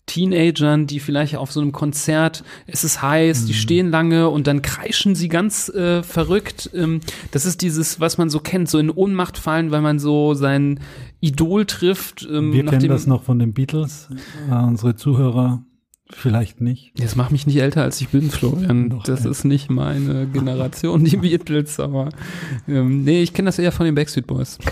[0.05, 3.47] Teenagern, die vielleicht auf so einem Konzert, es ist heiß, mhm.
[3.47, 6.69] die stehen lange und dann kreischen sie ganz äh, verrückt.
[6.73, 6.99] Ähm,
[7.31, 10.79] das ist dieses, was man so kennt, so in Ohnmacht fallen, weil man so sein
[11.21, 12.27] Idol trifft.
[12.29, 14.09] Ähm, Wir kennen das noch von den Beatles.
[14.49, 15.63] Äh, unsere Zuhörer
[16.15, 16.91] Vielleicht nicht.
[16.97, 18.89] Das macht mich nicht älter, als ich bin, Florian.
[18.89, 19.31] Doch, das ey.
[19.31, 22.09] ist nicht meine Generation, die Beatles, aber
[22.67, 24.57] ähm, nee, ich kenne das eher von den Backstreet Boys.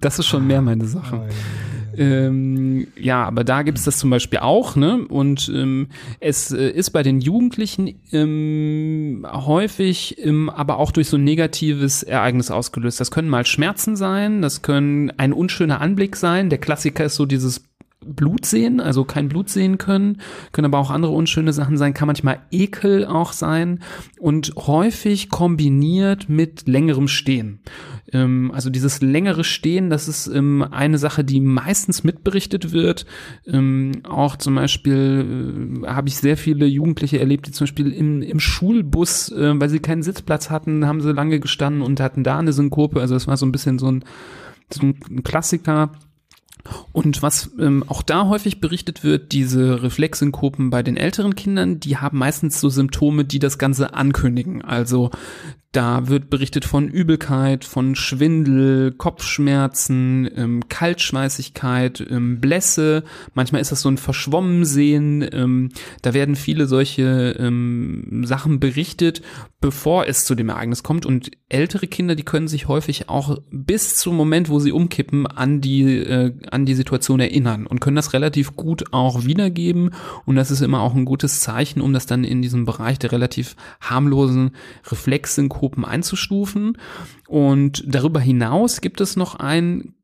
[0.00, 1.16] Das ist schon mehr meine Sache.
[1.16, 1.34] Ja.
[1.98, 5.06] Ähm, ja, aber da gibt es das zum Beispiel auch, ne?
[5.08, 5.88] Und ähm,
[6.20, 12.02] es äh, ist bei den Jugendlichen ähm, häufig, ähm, aber auch durch so ein negatives
[12.02, 13.00] Ereignis ausgelöst.
[13.00, 16.50] Das können mal Schmerzen sein, das können ein unschöner Anblick sein.
[16.50, 17.64] Der Klassiker ist so dieses
[18.06, 20.20] Blut sehen, also kein Blut sehen können,
[20.52, 23.80] können aber auch andere unschöne Sachen sein, kann manchmal Ekel auch sein
[24.18, 27.60] und häufig kombiniert mit längerem Stehen.
[28.12, 33.06] Ähm, also dieses längere Stehen, das ist ähm, eine Sache, die meistens mitberichtet wird.
[33.46, 38.22] Ähm, auch zum Beispiel äh, habe ich sehr viele Jugendliche erlebt, die zum Beispiel im,
[38.22, 42.38] im Schulbus, äh, weil sie keinen Sitzplatz hatten, haben sie lange gestanden und hatten da
[42.38, 43.00] eine Synkope.
[43.00, 44.04] Also es war so ein bisschen so ein,
[44.72, 45.92] so ein Klassiker.
[46.92, 51.96] Und was ähm, auch da häufig berichtet wird, diese Reflexsynkopen bei den älteren Kindern, die
[51.96, 54.62] haben meistens so Symptome, die das Ganze ankündigen.
[54.62, 55.10] Also
[55.76, 63.04] da wird berichtet von Übelkeit, von Schwindel, Kopfschmerzen, ähm, Kaltschweißigkeit, ähm, Blässe.
[63.34, 65.28] Manchmal ist das so ein Verschwommensehen.
[65.30, 65.68] Ähm,
[66.00, 69.20] da werden viele solche ähm, Sachen berichtet,
[69.60, 71.04] bevor es zu dem Ereignis kommt.
[71.04, 75.60] Und ältere Kinder, die können sich häufig auch bis zum Moment, wo sie umkippen, an
[75.60, 79.90] die, äh, an die Situation erinnern und können das relativ gut auch wiedergeben.
[80.24, 83.12] Und das ist immer auch ein gutes Zeichen, um das dann in diesem Bereich der
[83.12, 84.50] relativ harmlosen
[84.90, 86.78] Reflexsynkope Gruppen einzustufen.
[87.26, 89.94] Und darüber hinaus gibt es noch einen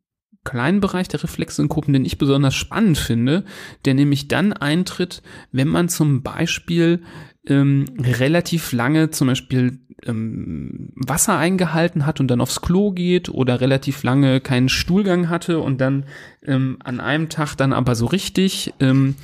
[0.44, 3.44] kleinen Bereich der Reflexsynkopen, den ich besonders spannend finde,
[3.84, 7.02] der nämlich dann eintritt, wenn man zum Beispiel
[7.46, 13.60] ähm, relativ lange zum Beispiel ähm, Wasser eingehalten hat und dann aufs Klo geht oder
[13.60, 16.04] relativ lange keinen Stuhlgang hatte und dann
[16.44, 19.16] ähm, an einem Tag dann aber so richtig ähm,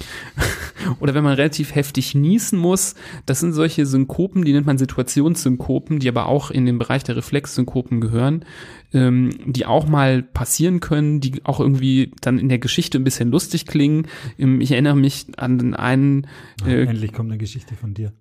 [1.01, 2.95] oder wenn man relativ heftig niesen muss,
[3.27, 7.17] das sind solche Synkopen, die nennt man Situationssynkopen, die aber auch in den Bereich der
[7.17, 8.45] Reflexsynkopen gehören.
[8.93, 13.31] Ähm, die auch mal passieren können, die auch irgendwie dann in der Geschichte ein bisschen
[13.31, 14.07] lustig klingen.
[14.39, 16.27] Ähm, ich erinnere mich an einen.
[16.67, 18.13] Äh, Endlich kommt eine Geschichte von dir.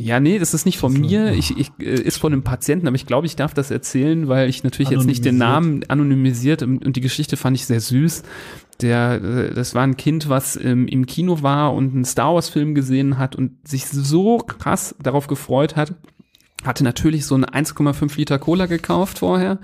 [0.00, 1.32] Ja, nee, das ist nicht von so, mir.
[1.32, 4.48] Ich, ich äh, ist von einem Patienten, aber ich glaube, ich darf das erzählen, weil
[4.48, 8.22] ich natürlich jetzt nicht den Namen anonymisiert und, und, die Geschichte fand ich sehr süß.
[8.80, 12.48] Der, äh, das war ein Kind, was ähm, im Kino war und einen Star Wars
[12.48, 15.94] Film gesehen hat und sich so krass darauf gefreut hat.
[16.64, 19.58] Hatte natürlich so eine 1,5 Liter Cola gekauft vorher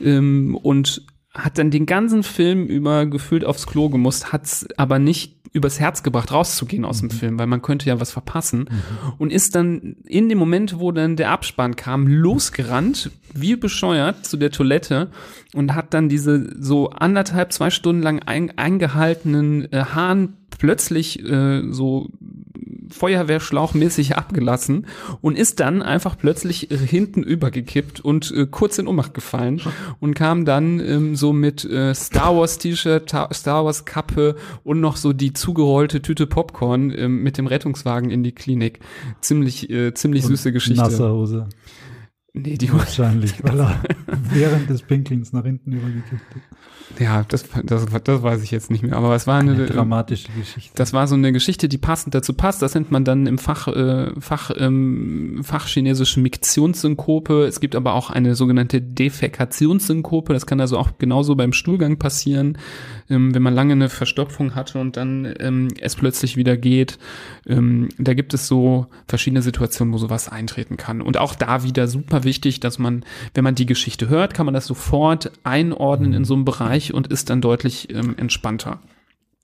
[0.00, 1.02] ähm, und
[1.34, 6.02] hat dann den ganzen Film über gefühlt aufs Klo gemusst, hat's aber nicht übers Herz
[6.02, 7.08] gebracht, rauszugehen aus mhm.
[7.08, 8.60] dem Film, weil man könnte ja was verpassen.
[8.60, 9.12] Mhm.
[9.18, 14.36] Und ist dann in dem Moment, wo dann der Abspann kam, losgerannt, wie bescheuert, zu
[14.36, 15.10] der Toilette
[15.54, 21.62] und hat dann diese so anderthalb, zwei Stunden lang ein, eingehaltenen äh, Hahn plötzlich äh,
[21.70, 22.10] so
[22.90, 24.86] Feuerwehrschlauchmäßig abgelassen
[25.20, 29.60] und ist dann einfach plötzlich äh, hinten übergekippt und äh, kurz in Ohnmacht gefallen
[30.00, 34.96] und kam dann ähm, so mit äh, Star Wars T-Shirt, Star Wars Kappe und noch
[34.96, 38.80] so die zugerollte Tüte Popcorn äh, mit dem Rettungswagen in die Klinik.
[39.20, 40.82] Ziemlich, äh, ziemlich und süße Geschichte.
[40.82, 41.48] Nasse Hose.
[42.42, 43.80] Nee, die wahrscheinlich, weil er
[44.30, 47.00] während des Pinklings nach hinten übergekippt ist.
[47.00, 48.94] Ja, das, das, das weiß ich jetzt nicht mehr.
[48.94, 50.72] Aber es war eine, eine dramatische Geschichte.
[50.74, 52.62] Das war so eine Geschichte, die passend dazu passt.
[52.62, 57.44] Das nennt man dann im Fach, äh, Fach, ähm, Fach chinesische Miktionssynkope.
[57.44, 60.32] Es gibt aber auch eine sogenannte Defekationssynkope.
[60.32, 62.56] Das kann also auch genauso beim Stuhlgang passieren
[63.10, 66.98] ähm, wenn man lange eine Verstopfung hatte und dann ähm, es plötzlich wieder geht.
[67.46, 71.00] Ähm, da gibt es so verschiedene Situationen, wo sowas eintreten kann.
[71.00, 74.54] Und auch da wieder super wichtig, dass man, wenn man die Geschichte hört, kann man
[74.54, 78.80] das sofort einordnen in so einem Bereich und ist dann deutlich ähm, entspannter.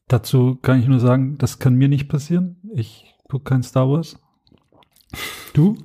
[0.09, 2.57] Dazu kann ich nur sagen, das kann mir nicht passieren.
[2.75, 4.19] Ich gucke kein Star Wars.
[5.55, 5.79] Du?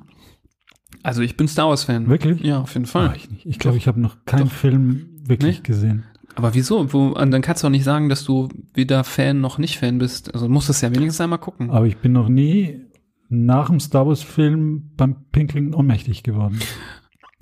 [1.04, 2.10] Also ich bin Star Wars Fan.
[2.10, 2.42] Wirklich?
[2.42, 3.14] Ja, auf jeden Fall.
[3.14, 4.52] Ach, ich glaube, ich, glaub, ich habe noch keinen Doch.
[4.52, 5.64] Film wirklich nee?
[5.64, 6.04] gesehen.
[6.40, 6.94] Aber wieso?
[6.94, 10.34] Wo, dann kannst du auch nicht sagen, dass du weder Fan noch nicht Fan bist.
[10.34, 11.70] Also musst du es ja wenigstens einmal gucken.
[11.70, 12.86] Aber ich bin noch nie
[13.28, 16.60] nach dem Star Wars Film beim Pinkeln ohnmächtig geworden.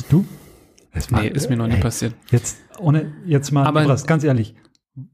[0.09, 0.25] Du?
[0.93, 2.15] Es war, nee, ist mir noch nie ey, passiert.
[2.31, 4.55] Jetzt, ohne, jetzt mal, Aber, ganz ehrlich,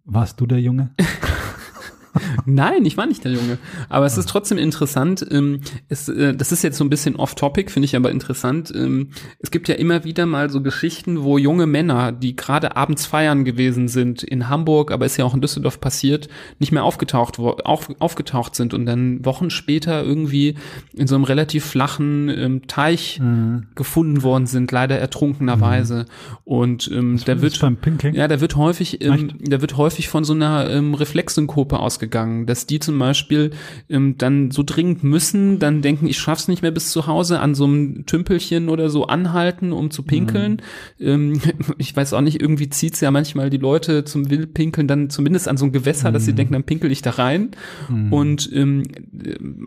[0.06, 0.96] warst du der Junge?
[2.46, 3.58] Nein, ich war nicht der Junge.
[3.90, 5.26] Aber es ist trotzdem interessant.
[5.30, 8.72] Ähm, es, äh, das ist jetzt so ein bisschen off-topic, finde ich aber interessant.
[8.76, 13.06] Ähm, es gibt ja immer wieder mal so Geschichten, wo junge Männer, die gerade abends
[13.06, 17.40] feiern gewesen sind in Hamburg, aber ist ja auch in Düsseldorf passiert, nicht mehr aufgetaucht,
[17.40, 20.56] auf, aufgetaucht sind und dann Wochen später irgendwie
[20.94, 23.68] in so einem relativ flachen ähm, Teich mhm.
[23.76, 26.00] gefunden worden sind, leider ertrunkenerweise.
[26.00, 26.38] Mhm.
[26.44, 27.60] Und ähm, der wird
[28.14, 32.46] ja, der wird häufig, ähm, der wird häufig von so einer ähm, Reflexsynkope ausgegangen ausgegangen,
[32.46, 33.52] dass die zum Beispiel
[33.90, 37.56] ähm, dann so dringend müssen, dann denken, ich schaff's nicht mehr bis zu Hause, an
[37.56, 40.62] so einem Tümpelchen oder so anhalten, um zu pinkeln.
[41.00, 41.08] Mhm.
[41.08, 41.42] Ähm,
[41.78, 45.58] ich weiß auch nicht, irgendwie zieht's ja manchmal die Leute zum Wildpinkeln dann zumindest an
[45.58, 46.14] so ein Gewässer, mhm.
[46.14, 46.38] dass sie mhm.
[46.38, 47.52] denken, dann pinkel ich da rein.
[47.90, 48.14] Mhm.
[48.14, 48.84] Und ähm,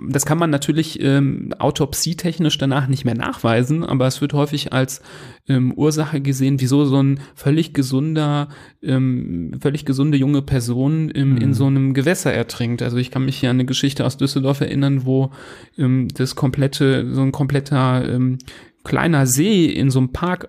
[0.08, 5.02] das kann man natürlich ähm, autopsietechnisch danach nicht mehr nachweisen, aber es wird häufig als
[5.48, 8.48] ähm, Ursache gesehen, wieso so ein völlig gesunder,
[8.82, 11.36] ähm, völlig gesunde junge Person ähm, mhm.
[11.38, 12.82] in so einem Gewässer ertrinkt.
[12.82, 15.30] Also ich kann mich hier an eine Geschichte aus Düsseldorf erinnern, wo
[15.78, 18.38] ähm, das komplette, so ein kompletter ähm,
[18.86, 20.48] kleiner See in so einem Park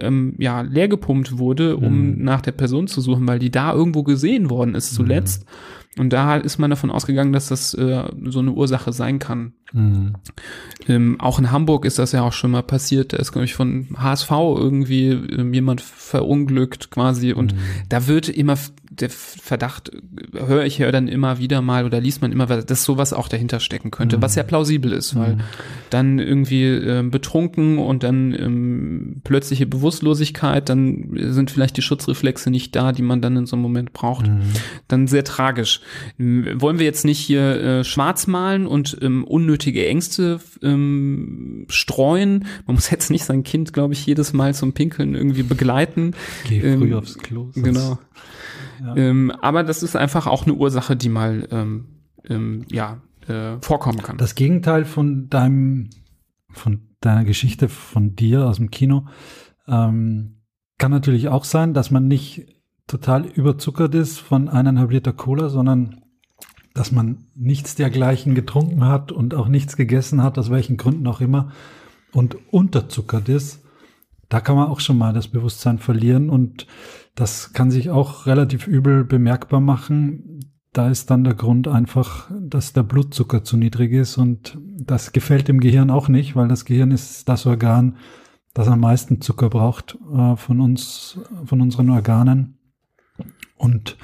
[0.00, 2.24] ähm, ja leer gepumpt wurde, um mhm.
[2.24, 5.44] nach der Person zu suchen, weil die da irgendwo gesehen worden ist zuletzt.
[5.44, 5.50] Mhm.
[5.98, 9.54] Und da ist man davon ausgegangen, dass das äh, so eine Ursache sein kann.
[9.72, 10.14] Mhm.
[10.88, 13.12] Ähm, auch in Hamburg ist das ja auch schon mal passiert.
[13.12, 17.32] Da ist, glaube ich, von HSV irgendwie ähm, jemand verunglückt quasi.
[17.32, 17.60] Und mhm.
[17.88, 18.58] da wird immer
[19.00, 19.90] der Verdacht,
[20.32, 23.60] höre ich ja dann immer wieder mal oder liest man immer, dass sowas auch dahinter
[23.60, 24.22] stecken könnte, mhm.
[24.22, 25.40] was ja plausibel ist, weil mhm.
[25.90, 32.74] dann irgendwie äh, betrunken und dann ähm, plötzliche Bewusstlosigkeit, dann sind vielleicht die Schutzreflexe nicht
[32.74, 34.26] da, die man dann in so einem Moment braucht.
[34.28, 34.42] Mhm.
[34.88, 35.80] Dann sehr tragisch.
[36.18, 42.46] Wollen wir jetzt nicht hier äh, schwarz malen und ähm, unnötige Ängste ähm, streuen?
[42.66, 46.12] Man muss jetzt nicht sein Kind, glaube ich, jedes Mal zum Pinkeln irgendwie begleiten.
[46.48, 47.50] Geh früh ähm, aufs Klo.
[47.54, 47.98] Genau.
[48.96, 51.86] Ähm, aber das ist einfach auch eine Ursache, die mal ähm,
[52.24, 54.18] ähm, ja, äh, vorkommen kann.
[54.18, 55.90] Das Gegenteil von deinem,
[56.50, 59.06] von deiner Geschichte von dir aus dem Kino
[59.68, 60.42] ähm,
[60.78, 62.46] kann natürlich auch sein, dass man nicht
[62.86, 66.02] total überzuckert ist von eineinhalb Liter Cola, sondern
[66.74, 71.20] dass man nichts dergleichen getrunken hat und auch nichts gegessen hat, aus welchen Gründen auch
[71.20, 71.52] immer,
[72.12, 73.64] und unterzuckert ist.
[74.28, 76.66] Da kann man auch schon mal das Bewusstsein verlieren und
[77.16, 80.40] das kann sich auch relativ übel bemerkbar machen.
[80.72, 85.48] Da ist dann der Grund einfach, dass der Blutzucker zu niedrig ist und das gefällt
[85.48, 87.96] dem Gehirn auch nicht, weil das Gehirn ist das Organ,
[88.52, 92.58] das am meisten Zucker braucht äh, von uns, von unseren Organen.
[93.56, 93.96] Und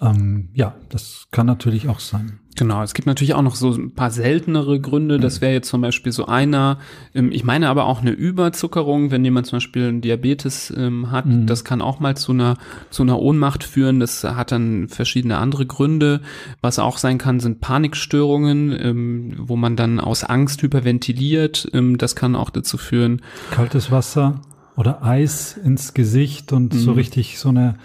[0.00, 2.40] ähm, ja, das kann natürlich auch sein.
[2.56, 5.18] Genau, es gibt natürlich auch noch so ein paar seltenere Gründe.
[5.18, 6.78] Das wäre jetzt zum Beispiel so einer.
[7.14, 11.26] Ähm, ich meine aber auch eine Überzuckerung, wenn jemand zum Beispiel einen Diabetes ähm, hat,
[11.26, 11.46] mhm.
[11.46, 12.56] das kann auch mal zu einer
[12.90, 13.98] zu einer Ohnmacht führen.
[13.98, 16.20] Das hat dann verschiedene andere Gründe.
[16.60, 21.68] Was auch sein kann, sind Panikstörungen, ähm, wo man dann aus Angst hyperventiliert.
[21.72, 23.22] Das kann auch dazu führen.
[23.50, 24.40] Kaltes Wasser
[24.76, 26.78] oder Eis ins Gesicht und mhm.
[26.78, 27.76] so richtig so eine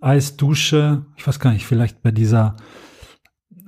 [0.00, 1.06] Eisdusche.
[1.16, 2.56] Ich weiß gar nicht, vielleicht bei dieser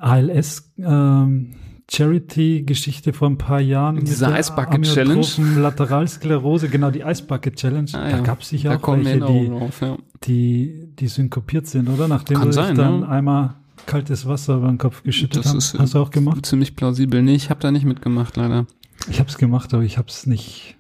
[0.05, 1.55] ALS ähm,
[1.91, 4.05] Charity-Geschichte vor ein paar Jahren.
[4.05, 5.27] Diese Eisbucket Challenge.
[5.57, 7.91] Lateralsklerose, genau, die Eisbucket Challenge.
[7.93, 8.17] Ah, ja.
[8.17, 9.97] Da gab es sicher auch welche, die, auf, ja.
[10.25, 12.09] die, die synkopiert sind, oder?
[12.09, 13.09] Nachdem Kann sein, dann ja.
[13.09, 13.55] einmal
[13.87, 15.59] kaltes Wasser über den Kopf geschüttet das haben.
[15.59, 16.47] Ist, Hast du auch gemacht?
[16.47, 17.23] Ziemlich plausibel.
[17.23, 18.67] Nee, ich habe da nicht mitgemacht, leider.
[19.11, 20.77] Ich habe es gemacht, aber ich habe es nicht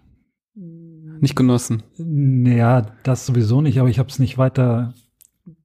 [1.20, 1.82] nicht genossen.
[1.96, 4.92] Naja, das sowieso nicht, aber ich habe es nicht weiter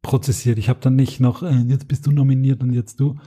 [0.01, 0.57] prozessiert.
[0.57, 3.17] Ich habe dann nicht noch, äh, jetzt bist du nominiert und jetzt du.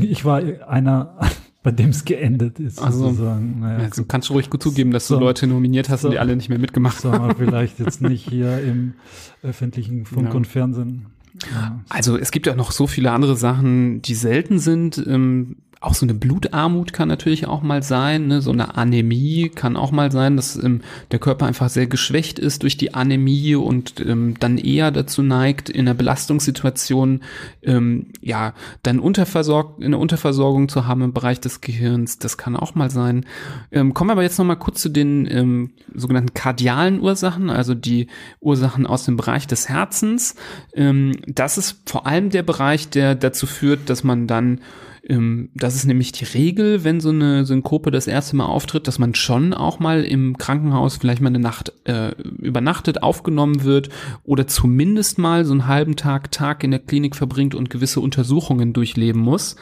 [0.00, 1.18] Ich war einer,
[1.62, 2.80] bei dem es geendet ist.
[2.80, 3.60] Also, sozusagen.
[3.60, 6.12] Naja, also kannst du ruhig gut zugeben, dass so, du Leute nominiert hast so, und
[6.12, 7.34] die alle nicht mehr mitgemacht haben.
[7.38, 8.94] vielleicht jetzt nicht hier im
[9.42, 10.34] öffentlichen Funk ja.
[10.34, 11.06] und Fernsehen.
[11.50, 11.80] Ja.
[11.88, 15.02] Also es gibt ja noch so viele andere Sachen, die selten sind.
[15.06, 18.40] Ähm, auch so eine Blutarmut kann natürlich auch mal sein, ne?
[18.40, 20.80] so eine Anämie kann auch mal sein, dass ähm,
[21.10, 25.68] der Körper einfach sehr geschwächt ist durch die Anämie und ähm, dann eher dazu neigt,
[25.68, 27.22] in einer Belastungssituation
[27.62, 32.18] ähm, ja dann unterversorgt, eine Unterversorgung zu haben im Bereich des Gehirns.
[32.18, 33.26] Das kann auch mal sein.
[33.72, 37.74] Ähm, kommen wir aber jetzt noch mal kurz zu den ähm, sogenannten kardialen Ursachen, also
[37.74, 38.06] die
[38.40, 40.36] Ursachen aus dem Bereich des Herzens.
[40.74, 44.60] Ähm, das ist vor allem der Bereich, der dazu führt, dass man dann
[45.08, 48.98] ähm, das ist nämlich die Regel, wenn so eine Synkope das erste Mal auftritt, dass
[48.98, 53.88] man schon auch mal im Krankenhaus vielleicht mal eine Nacht äh, übernachtet, aufgenommen wird
[54.24, 58.72] oder zumindest mal so einen halben Tag, Tag in der Klinik verbringt und gewisse Untersuchungen
[58.72, 59.56] durchleben muss.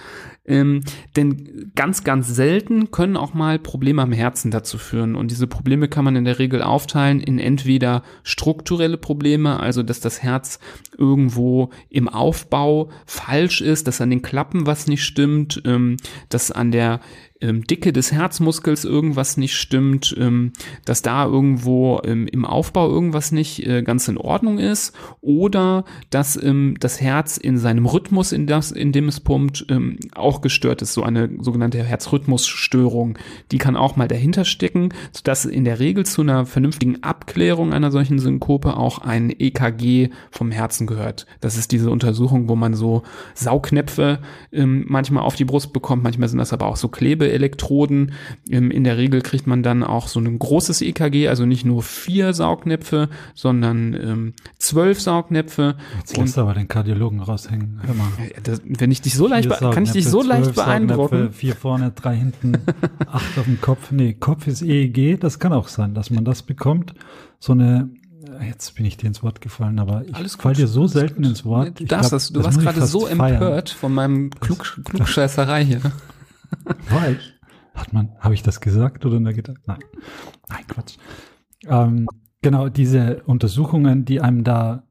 [0.47, 0.82] Ähm,
[1.16, 5.14] denn ganz, ganz selten können auch mal Probleme am Herzen dazu führen.
[5.14, 10.01] Und diese Probleme kann man in der Regel aufteilen in entweder strukturelle Probleme, also dass
[10.01, 10.59] das Herz
[10.97, 15.99] irgendwo im Aufbau falsch ist, dass an den Klappen was nicht stimmt, ähm,
[16.30, 17.01] dass an der
[17.41, 20.53] ähm, Dicke des Herzmuskels irgendwas nicht stimmt, ähm,
[20.84, 26.41] dass da irgendwo ähm, im Aufbau irgendwas nicht äh, ganz in Ordnung ist oder dass
[26.43, 30.82] ähm, das Herz in seinem Rhythmus, in, das, in dem es pumpt, ähm, auch gestört
[30.82, 30.93] ist.
[30.93, 33.18] So eine sogenannte Herzrhythmusstörung,
[33.51, 37.91] die kann auch mal dahinter stecken, sodass in der Regel zu einer vernünftigen Abklärung einer
[37.91, 41.26] solchen Synkope auch ein EKG vom Herzen gehört.
[41.41, 43.03] Das ist diese Untersuchung, wo man so
[43.34, 44.20] Saugnäpfe
[44.53, 48.12] ähm, manchmal auf die Brust bekommt, manchmal sind das aber auch so Klebe Elektroden.
[48.49, 51.83] Ähm, in der Regel kriegt man dann auch so ein großes EKG, also nicht nur
[51.83, 55.76] vier Saugnäpfe, sondern ähm, zwölf Saugnäpfe.
[55.99, 57.81] Jetzt lässt du aber den Kardiologen raushängen.
[57.83, 58.09] Hör mal.
[58.43, 61.33] Das, wenn ich dich so leicht, kann ich dich so leicht beeindrucken.
[61.33, 62.59] Vier vorne, drei hinten,
[63.07, 63.91] acht auf dem Kopf.
[63.91, 65.20] Nee, Kopf ist EEG.
[65.20, 66.95] Das kann auch sein, dass man das bekommt.
[67.39, 67.91] So eine
[68.47, 71.81] Jetzt bin ich dir ins Wort gefallen, aber ich falle dir so selten ins Wort.
[71.81, 75.81] Du, darfst glaub, das, du warst gerade so empört von meinem Klug, Klugscheißerei hier.
[76.91, 77.35] War ich?
[77.75, 79.59] Hat man, habe ich das gesagt oder nur gedacht?
[79.66, 79.79] Nein.
[80.49, 80.97] Nein, Quatsch.
[81.66, 82.07] Ähm,
[82.43, 84.85] genau, diese Untersuchungen, die einem da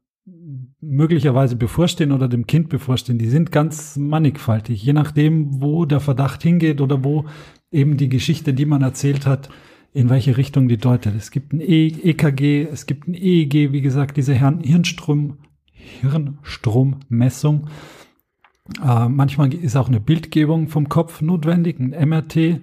[0.82, 6.42] möglicherweise bevorstehen oder dem Kind bevorstehen, die sind ganz mannigfaltig, je nachdem, wo der Verdacht
[6.42, 7.26] hingeht oder wo
[7.72, 9.50] eben die Geschichte, die man erzählt hat,
[9.94, 11.16] in welche Richtung die deutet.
[11.16, 15.40] Es gibt ein e EKG, es gibt ein EEG, wie gesagt, diese Hirnstrom,
[15.72, 17.68] Hirnstrommessung.
[18.84, 22.62] Äh, manchmal ist auch eine Bildgebung vom Kopf notwendig, ein MRT.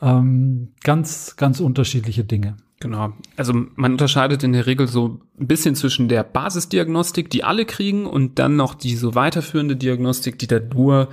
[0.00, 2.56] Ähm, ganz, ganz unterschiedliche Dinge.
[2.80, 3.12] Genau.
[3.36, 8.06] Also man unterscheidet in der Regel so ein bisschen zwischen der Basisdiagnostik, die alle kriegen,
[8.06, 11.08] und dann noch die so weiterführende Diagnostik, die dann nur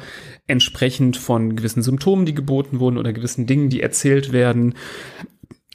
[0.46, 4.76] entsprechend von gewissen Symptomen, die geboten wurden oder gewissen Dingen, die erzählt werden,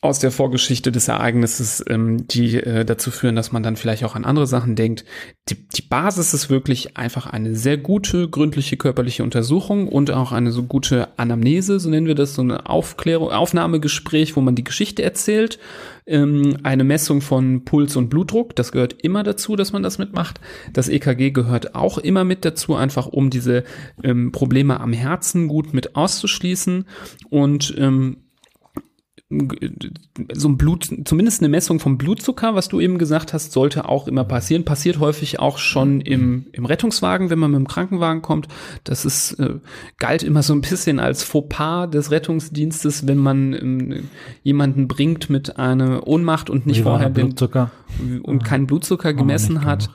[0.02, 4.14] aus der Vorgeschichte des Ereignisses, ähm, die äh, dazu führen, dass man dann vielleicht auch
[4.14, 5.04] an andere Sachen denkt.
[5.50, 10.52] Die, die Basis ist wirklich einfach eine sehr gute, gründliche körperliche Untersuchung und auch eine
[10.52, 15.02] so gute Anamnese, so nennen wir das, so eine Aufklärung, Aufnahmegespräch, wo man die Geschichte
[15.02, 15.58] erzählt,
[16.06, 20.40] ähm, eine Messung von Puls und Blutdruck, das gehört immer dazu, dass man das mitmacht.
[20.72, 23.64] Das EKG gehört auch immer mit dazu, einfach um diese
[24.02, 26.86] ähm, Probleme am Herzen gut mit auszuschließen
[27.28, 28.16] und ähm,
[30.32, 34.08] so ein Blut, zumindest eine Messung vom Blutzucker, was du eben gesagt hast, sollte auch
[34.08, 34.64] immer passieren.
[34.64, 38.48] Passiert häufig auch schon im, im Rettungswagen, wenn man mit dem Krankenwagen kommt.
[38.82, 39.60] Das ist, äh,
[39.98, 44.08] galt immer so ein bisschen als Fauxpas des Rettungsdienstes, wenn man ähm,
[44.42, 47.70] jemanden bringt mit einer Ohnmacht und nicht vorher den, Blutzucker?
[48.22, 49.90] und keinen Blutzucker gemessen hat.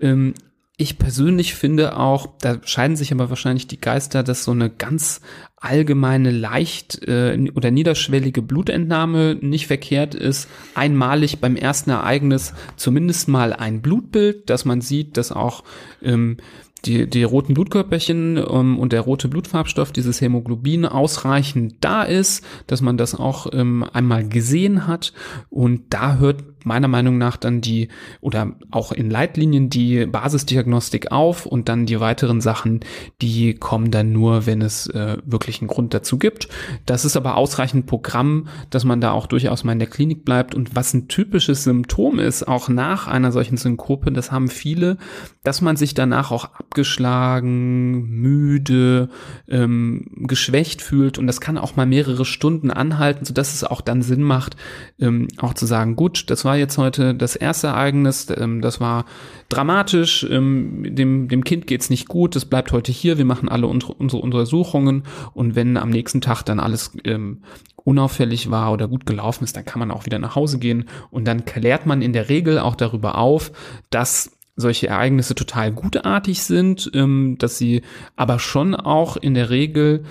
[0.00, 0.32] Ähm,
[0.76, 5.20] ich persönlich finde auch, da scheiden sich aber wahrscheinlich die Geister, dass so eine ganz
[5.56, 10.48] allgemeine leicht äh, oder niederschwellige Blutentnahme nicht verkehrt ist.
[10.74, 15.62] Einmalig beim ersten Ereignis zumindest mal ein Blutbild, dass man sieht, dass auch
[16.02, 16.38] ähm,
[16.84, 22.82] die, die roten Blutkörperchen ähm, und der rote Blutfarbstoff, dieses Hämoglobin, ausreichend da ist, dass
[22.82, 25.12] man das auch ähm, einmal gesehen hat.
[25.50, 27.88] Und da hört meiner Meinung nach dann die
[28.20, 32.80] oder auch in Leitlinien die Basisdiagnostik auf und dann die weiteren Sachen,
[33.22, 36.48] die kommen dann nur, wenn es äh, wirklich einen Grund dazu gibt.
[36.86, 40.54] Das ist aber ausreichend Programm, dass man da auch durchaus mal in der Klinik bleibt.
[40.54, 44.96] Und was ein typisches Symptom ist, auch nach einer solchen Synkope, das haben viele,
[45.42, 49.08] dass man sich danach auch abgeschlagen, müde,
[49.48, 54.02] ähm, geschwächt fühlt und das kann auch mal mehrere Stunden anhalten, sodass es auch dann
[54.02, 54.56] Sinn macht,
[54.98, 59.04] ähm, auch zu sagen, gut, das war jetzt heute das erste Ereignis, ähm, das war
[59.48, 63.66] dramatisch, ähm, dem, dem Kind geht's nicht gut, es bleibt heute hier, wir machen alle
[63.66, 67.42] unsere, Untersuchungen und wenn am nächsten Tag dann alles ähm,
[67.76, 71.26] unauffällig war oder gut gelaufen ist, dann kann man auch wieder nach Hause gehen und
[71.26, 73.52] dann klärt man in der Regel auch darüber auf,
[73.90, 77.82] dass solche Ereignisse total gutartig sind, dass sie
[78.14, 80.04] aber schon auch in der Regel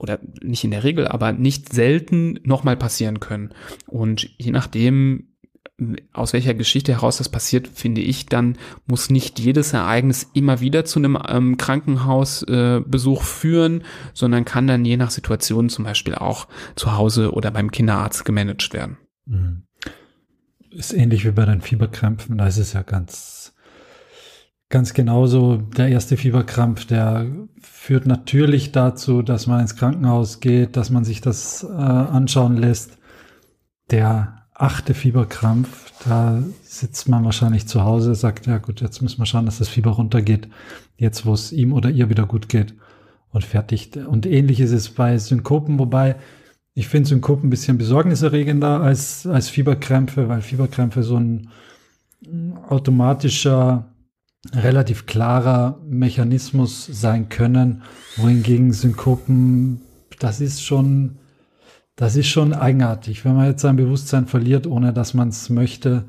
[0.00, 3.50] oder nicht in der Regel, aber nicht selten nochmal passieren können.
[3.86, 5.28] Und je nachdem,
[6.12, 10.84] aus welcher Geschichte heraus das passiert, finde ich, dann muss nicht jedes Ereignis immer wieder
[10.84, 13.82] zu einem ähm, Krankenhausbesuch äh, führen,
[14.14, 18.72] sondern kann dann je nach Situation zum Beispiel auch zu Hause oder beim Kinderarzt gemanagt
[18.72, 18.98] werden.
[19.26, 19.62] Mhm.
[20.70, 23.39] Ist ähnlich wie bei den Fieberkrämpfen, da ist es ja ganz,
[24.70, 25.56] ganz genauso.
[25.56, 27.26] Der erste Fieberkrampf, der
[27.60, 32.96] führt natürlich dazu, dass man ins Krankenhaus geht, dass man sich das äh, anschauen lässt.
[33.90, 39.26] Der achte Fieberkrampf, da sitzt man wahrscheinlich zu Hause, sagt, ja gut, jetzt müssen wir
[39.26, 40.48] schauen, dass das Fieber runtergeht,
[40.96, 42.74] jetzt wo es ihm oder ihr wieder gut geht
[43.32, 43.90] und fertig.
[44.06, 46.16] Und ähnlich ist es bei Synkopen, wobei
[46.74, 51.48] ich finde Synkopen ein bisschen besorgniserregender als, als Fieberkrämpfe, weil Fieberkrämpfe so ein
[52.68, 53.89] automatischer,
[54.54, 57.82] relativ klarer Mechanismus sein können,
[58.16, 59.82] wohingegen Synkopen,
[60.18, 61.18] das ist schon,
[61.96, 63.24] das ist schon eigenartig.
[63.24, 66.04] Wenn man jetzt sein Bewusstsein verliert, ohne dass man es möchte,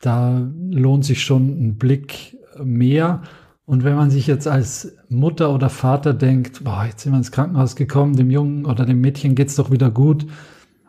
[0.00, 3.22] da lohnt sich schon ein Blick mehr.
[3.64, 7.32] Und wenn man sich jetzt als Mutter oder Vater denkt, boah, jetzt sind wir ins
[7.32, 10.26] Krankenhaus gekommen, dem Jungen oder dem Mädchen geht's doch wieder gut,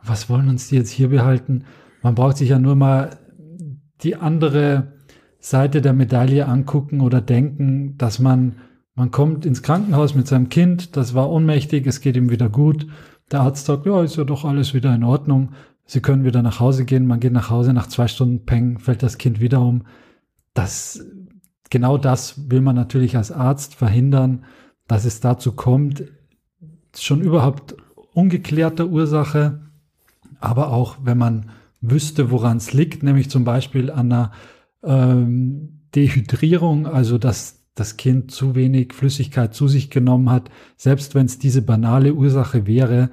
[0.04, 1.64] was wollen uns die jetzt hier behalten?
[2.02, 3.12] Man braucht sich ja nur mal
[4.02, 4.94] die andere
[5.44, 8.56] Seite der Medaille angucken oder denken, dass man,
[8.96, 12.88] man kommt ins Krankenhaus mit seinem Kind, das war ohnmächtig, es geht ihm wieder gut.
[13.30, 15.52] Der Arzt sagt, ja, ist ja doch alles wieder in Ordnung.
[15.86, 17.06] Sie können wieder nach Hause gehen.
[17.08, 19.84] Man geht nach Hause, nach zwei Stunden Peng fällt das Kind wieder um.
[20.54, 21.06] Das
[21.70, 24.46] genau das will man natürlich als Arzt verhindern,
[24.88, 26.06] dass es dazu kommt.
[26.96, 27.76] Schon überhaupt
[28.14, 29.60] ungeklärte Ursache,
[30.40, 31.50] aber auch wenn man
[31.82, 34.32] wüsste, woran es liegt, nämlich zum Beispiel an einer
[34.84, 41.26] ähm, Dehydrierung, also dass das Kind zu wenig Flüssigkeit zu sich genommen hat, selbst wenn
[41.26, 43.10] es diese banale Ursache wäre,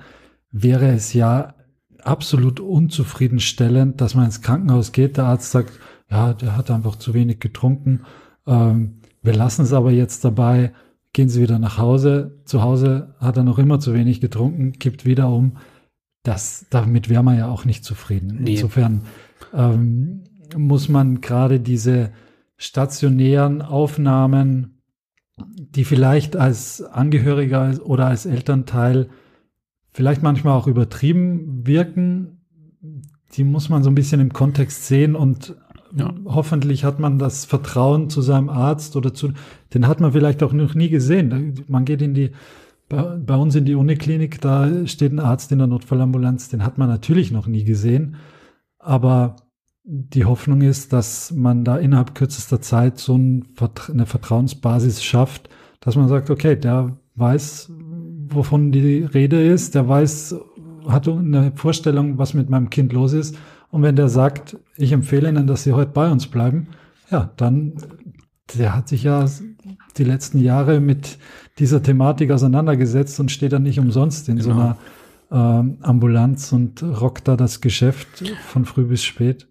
[0.51, 1.55] wäre es ja
[2.03, 5.73] absolut unzufriedenstellend, dass man ins Krankenhaus geht, der Arzt sagt,
[6.11, 8.03] ja, der hat einfach zu wenig getrunken
[8.47, 10.73] ähm, wir lassen es aber jetzt dabei,
[11.12, 12.41] gehen Sie wieder nach Hause.
[12.45, 15.59] Zu Hause hat er noch immer zu wenig getrunken, kippt wieder um.
[16.23, 18.39] Das, damit wäre man ja auch nicht zufrieden.
[18.43, 18.55] Nee.
[18.55, 19.03] Insofern
[19.55, 20.25] ähm,
[20.57, 22.11] muss man gerade diese
[22.57, 24.83] stationären Aufnahmen,
[25.57, 29.09] die vielleicht als Angehöriger oder als Elternteil
[29.93, 32.43] vielleicht manchmal auch übertrieben wirken,
[33.33, 35.57] die muss man so ein bisschen im Kontext sehen und
[35.97, 36.15] ja.
[36.25, 39.33] Hoffentlich hat man das Vertrauen zu seinem Arzt oder zu,
[39.75, 41.65] den hat man vielleicht auch noch nie gesehen.
[41.67, 42.31] Man geht in die,
[42.89, 46.79] bei, bei uns in die Uniklinik, da steht ein Arzt in der Notfallambulanz, den hat
[46.79, 48.17] man natürlich noch nie gesehen.
[48.79, 49.37] Aber
[49.93, 53.49] die Hoffnung ist, dass man da innerhalb kürzester Zeit so ein,
[53.93, 55.49] eine Vertrauensbasis schafft,
[55.80, 57.72] dass man sagt, okay, der weiß,
[58.28, 60.36] wovon die Rede ist, der weiß,
[60.86, 63.36] hat eine Vorstellung, was mit meinem Kind los ist
[63.70, 66.68] und wenn der sagt, ich empfehle Ihnen, dass Sie heute bei uns bleiben,
[67.11, 67.74] ja, dann,
[68.57, 69.26] der hat sich ja
[69.97, 71.18] die letzten Jahre mit
[71.59, 74.49] dieser Thematik auseinandergesetzt und steht dann nicht umsonst in genau.
[74.49, 74.76] so einer
[75.32, 79.50] ähm, Ambulanz und rockt da das Geschäft von früh bis spät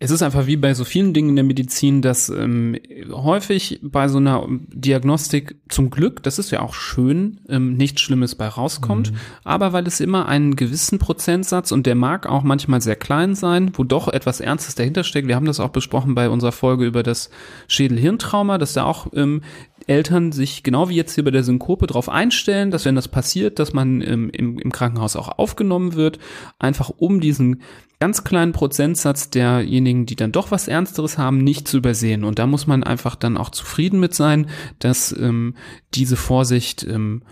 [0.00, 2.76] es ist einfach wie bei so vielen Dingen in der Medizin, dass ähm,
[3.10, 8.36] häufig bei so einer Diagnostik zum Glück, das ist ja auch schön, ähm, nichts Schlimmes
[8.36, 9.16] bei rauskommt, mhm.
[9.42, 13.72] aber weil es immer einen gewissen Prozentsatz und der mag auch manchmal sehr klein sein,
[13.74, 15.26] wo doch etwas Ernstes dahinter steckt.
[15.26, 17.28] Wir haben das auch besprochen bei unserer Folge über das
[17.66, 19.42] Schädel-Hirntrauma, dass da auch ähm,
[19.88, 23.58] Eltern sich genau wie jetzt hier bei der Synkope darauf einstellen, dass wenn das passiert,
[23.58, 26.20] dass man ähm, im, im Krankenhaus auch aufgenommen wird,
[26.58, 27.62] einfach um diesen
[28.00, 32.24] ganz kleinen Prozentsatz derjenigen, die dann doch was Ernsteres haben, nicht zu übersehen.
[32.24, 35.54] Und da muss man einfach dann auch zufrieden mit sein, dass ähm,
[35.94, 37.22] diese Vorsicht ähm,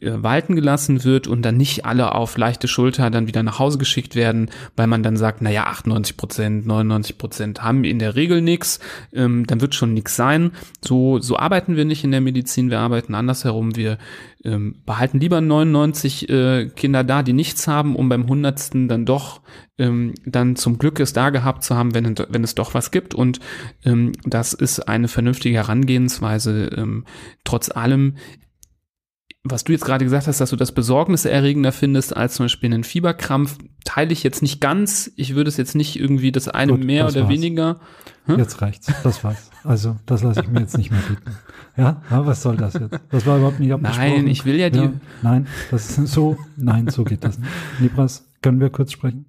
[0.00, 3.76] äh, walten gelassen wird und dann nicht alle auf leichte Schulter dann wieder nach Hause
[3.76, 8.40] geschickt werden, weil man dann sagt, naja, 98 Prozent, 99 Prozent haben in der Regel
[8.40, 8.80] nichts,
[9.12, 10.52] ähm, dann wird schon nichts sein.
[10.80, 13.76] So, so arbeiten wir nicht in der Medizin, wir arbeiten andersherum.
[13.76, 13.98] Wir
[14.44, 19.40] ähm, behalten lieber 99 äh, Kinder da, die nichts haben, um beim hundertsten dann doch
[19.78, 23.14] ähm, dann zum Glück es da gehabt zu haben, wenn, wenn es doch was gibt.
[23.14, 23.40] Und
[23.84, 26.70] ähm, das ist eine vernünftige Herangehensweise.
[26.76, 27.04] Ähm,
[27.44, 28.16] trotz allem
[29.50, 32.84] was du jetzt gerade gesagt hast, dass du das besorgniserregender findest als zum Beispiel einen
[32.84, 35.10] Fieberkrampf, teile ich jetzt nicht ganz.
[35.16, 37.32] Ich würde es jetzt nicht irgendwie das eine Gut, mehr das oder war's.
[37.32, 37.80] weniger.
[38.26, 38.38] Hm?
[38.38, 38.92] Jetzt reicht's.
[39.02, 39.50] Das war's.
[39.64, 41.36] Also, das lasse ich mir jetzt nicht mehr bieten.
[41.76, 42.98] Ja, ja was soll das jetzt?
[43.10, 44.08] Das war überhaupt nicht abgesprochen.
[44.08, 44.78] Nein, ich will ja die.
[44.78, 44.92] Ja,
[45.22, 46.36] nein, das ist so.
[46.56, 47.50] Nein, so geht das nicht.
[47.80, 49.26] Libras, können wir kurz sprechen?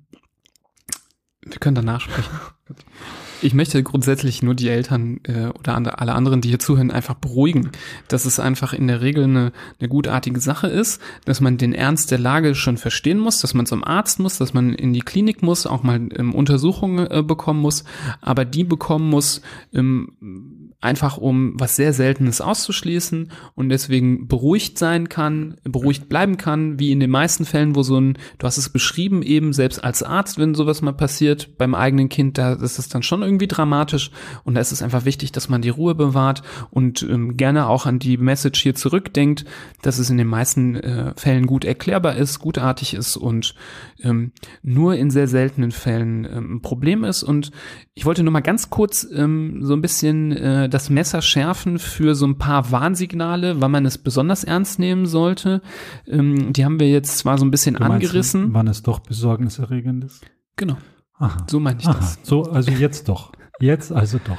[1.44, 2.32] Wir können danach sprechen.
[3.42, 7.16] Ich möchte grundsätzlich nur die Eltern äh, oder andere, alle anderen, die hier zuhören, einfach
[7.16, 7.72] beruhigen,
[8.08, 12.12] dass es einfach in der Regel eine, eine gutartige Sache ist, dass man den Ernst
[12.12, 15.44] der Lage schon verstehen muss, dass man zum Arzt muss, dass man in die Klinik
[15.44, 17.84] muss, auch mal ähm, Untersuchungen äh, bekommen muss,
[18.22, 19.42] aber die bekommen muss,
[19.74, 26.80] ähm, einfach um was sehr Seltenes auszuschließen und deswegen beruhigt sein kann, beruhigt bleiben kann,
[26.80, 30.04] wie in den meisten Fällen, wo so ein, du hast es beschrieben, eben selbst als
[30.04, 34.12] Arzt, wenn sowas mal passiert beim eigenen Kind, da ist es dann schon irgendwie dramatisch
[34.44, 37.88] und da ist es einfach wichtig, dass man die Ruhe bewahrt und ähm, gerne auch
[37.88, 39.46] an die Message hier zurückdenkt,
[39.82, 43.56] dass es in den meisten äh, Fällen gut erklärbar ist, gutartig ist und
[44.04, 47.50] ähm, nur in sehr seltenen Fällen ähm, ein Problem ist und
[47.96, 52.16] ich wollte nur mal ganz kurz ähm, so ein bisschen äh, das Messer schärfen für
[52.16, 55.62] so ein paar Warnsignale, wann man es besonders ernst nehmen sollte.
[56.08, 58.48] Ähm, die haben wir jetzt zwar so ein bisschen angerissen.
[58.48, 60.26] Du, wann es doch besorgniserregend ist?
[60.56, 60.78] Genau.
[61.14, 61.38] Aha.
[61.50, 61.98] So meine ich Aha.
[61.98, 62.20] das.
[62.24, 63.32] So, also jetzt doch.
[63.60, 64.38] Jetzt also doch.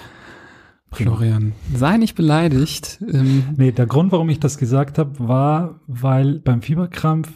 [0.91, 1.17] Prima.
[1.17, 3.03] Florian, sei nicht beleidigt.
[3.07, 7.31] Ähm, nee, der Grund, warum ich das gesagt habe, war, weil beim Fieberkrampf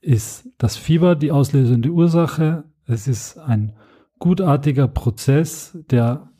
[0.00, 2.64] ist das Fieber die auslösende Ursache.
[2.86, 3.74] Es ist ein
[4.18, 6.30] gutartiger Prozess, der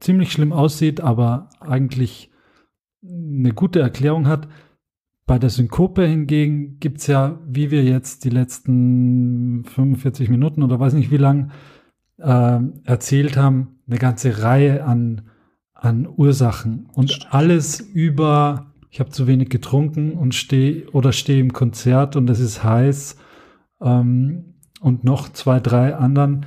[0.00, 2.30] ziemlich schlimm aussieht, aber eigentlich
[3.02, 4.48] eine gute Erklärung hat.
[5.26, 10.94] Bei der Synkope hingegen gibt's ja, wie wir jetzt die letzten 45 Minuten oder weiß
[10.94, 11.52] nicht wie lang
[12.18, 15.22] äh, erzählt haben, eine ganze Reihe an,
[15.72, 21.52] an Ursachen und alles über, ich habe zu wenig getrunken und stehe oder stehe im
[21.52, 23.16] Konzert und es ist heiß
[23.80, 26.44] ähm, und noch zwei, drei anderen.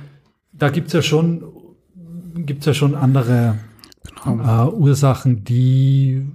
[0.52, 1.42] Da gibt's ja schon
[2.34, 3.56] gibt es ja schon andere
[4.24, 4.68] genau.
[4.68, 6.26] äh, Ursachen, die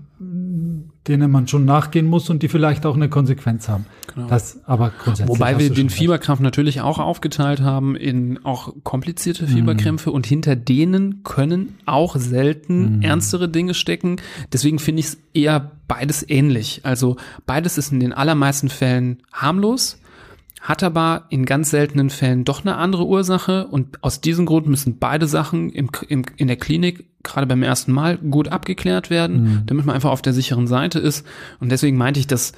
[1.10, 3.86] denen man schon nachgehen muss und die vielleicht auch eine Konsequenz haben.
[4.14, 4.28] Genau.
[4.28, 5.30] Das aber grundsätzlich.
[5.30, 10.14] Wobei wir den Fieberkrampf natürlich auch aufgeteilt haben in auch komplizierte Fieberkrämpfe mm.
[10.14, 13.02] und hinter denen können auch selten mm.
[13.02, 14.18] ernstere Dinge stecken.
[14.54, 16.82] Deswegen finde ich es eher beides ähnlich.
[16.84, 20.00] Also beides ist in den allermeisten Fällen harmlos
[20.62, 25.00] hat aber in ganz seltenen Fällen doch eine andere Ursache und aus diesem Grund müssen
[25.00, 29.64] beide Sachen im, im, in der Klinik gerade beim ersten Mal gut abgeklärt werden, mhm.
[29.66, 31.26] damit man einfach auf der sicheren Seite ist.
[31.60, 32.54] Und deswegen meinte ich, dass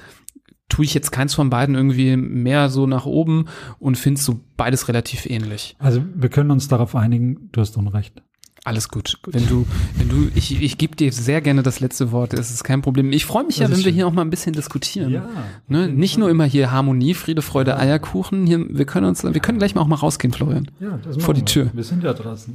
[0.68, 3.46] tue ich jetzt keins von beiden irgendwie mehr so nach oben
[3.78, 5.76] und findest so beides relativ ähnlich.
[5.78, 8.22] Also wir können uns darauf einigen, du hast Unrecht.
[8.64, 9.18] Alles gut.
[9.22, 9.34] gut.
[9.34, 12.32] Wenn du, wenn du, ich, ich gebe dir sehr gerne das letzte Wort.
[12.32, 13.12] Es ist kein Problem.
[13.12, 13.94] Ich freue mich das ja, wenn wir schön.
[13.94, 15.10] hier auch mal ein bisschen diskutieren.
[15.10, 15.28] Ja.
[15.66, 15.88] Ne?
[15.88, 18.46] Nicht nur immer hier Harmonie, Friede, Freude, Eierkuchen.
[18.46, 20.70] Hier, wir können uns, wir können gleich mal auch mal rausgehen, Florian.
[20.78, 21.70] Ja, das Vor die Tür.
[21.72, 22.54] Wir sind ja draußen.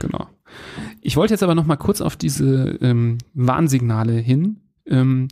[0.00, 0.28] Genau.
[1.00, 4.56] Ich wollte jetzt aber noch mal kurz auf diese ähm, Warnsignale hin.
[4.86, 5.28] Ähm,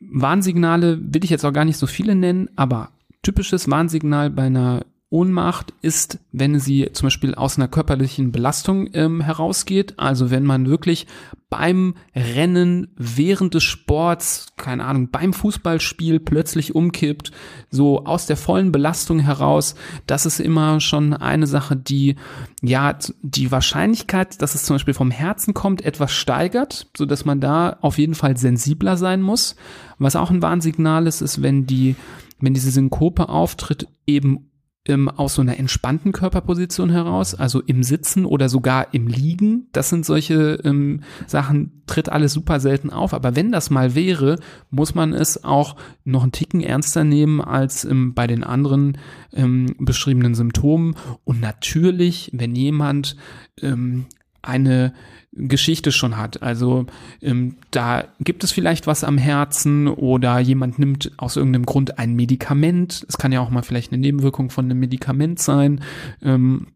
[0.00, 2.90] Warnsignale will ich jetzt auch gar nicht so viele nennen, aber
[3.22, 4.84] typisches Warnsignal bei einer
[5.14, 9.94] Ohnmacht ist, wenn sie zum Beispiel aus einer körperlichen Belastung ähm, herausgeht.
[9.96, 11.06] Also wenn man wirklich
[11.50, 17.30] beim Rennen, während des Sports, keine Ahnung, beim Fußballspiel plötzlich umkippt,
[17.70, 19.76] so aus der vollen Belastung heraus,
[20.08, 22.16] das ist immer schon eine Sache, die
[22.60, 27.38] ja die Wahrscheinlichkeit, dass es zum Beispiel vom Herzen kommt, etwas steigert, so dass man
[27.38, 29.54] da auf jeden Fall sensibler sein muss.
[29.98, 31.94] Was auch ein Warnsignal ist, ist, wenn die
[32.40, 34.50] wenn diese Synkope auftritt, eben
[34.86, 39.68] ähm, aus so einer entspannten Körperposition heraus, also im Sitzen oder sogar im Liegen.
[39.72, 43.14] Das sind solche ähm, Sachen, tritt alles super selten auf.
[43.14, 44.38] Aber wenn das mal wäre,
[44.70, 48.98] muss man es auch noch einen Ticken ernster nehmen als ähm, bei den anderen
[49.32, 50.96] ähm, beschriebenen Symptomen.
[51.24, 53.16] Und natürlich, wenn jemand
[53.62, 54.06] ähm,
[54.46, 54.92] eine
[55.32, 56.42] Geschichte schon hat.
[56.42, 56.86] Also
[57.20, 62.14] ähm, da gibt es vielleicht was am Herzen oder jemand nimmt aus irgendeinem Grund ein
[62.14, 63.04] Medikament.
[63.08, 65.80] Es kann ja auch mal vielleicht eine Nebenwirkung von einem Medikament sein.
[66.22, 66.68] Ähm,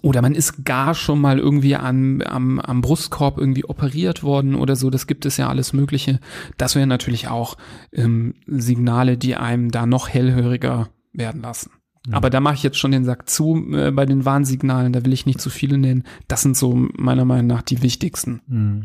[0.00, 4.74] oder man ist gar schon mal irgendwie an, am, am Brustkorb irgendwie operiert worden oder
[4.74, 4.88] so.
[4.90, 6.18] Das gibt es ja alles Mögliche.
[6.56, 7.56] Das wären natürlich auch
[7.92, 11.70] ähm, Signale, die einem da noch hellhöriger werden lassen.
[12.06, 12.14] Mhm.
[12.14, 15.12] Aber da mache ich jetzt schon den Sack zu äh, bei den Warnsignalen, da will
[15.12, 16.04] ich nicht zu viele nennen.
[16.28, 18.40] Das sind so meiner Meinung nach die wichtigsten.
[18.46, 18.84] Mhm.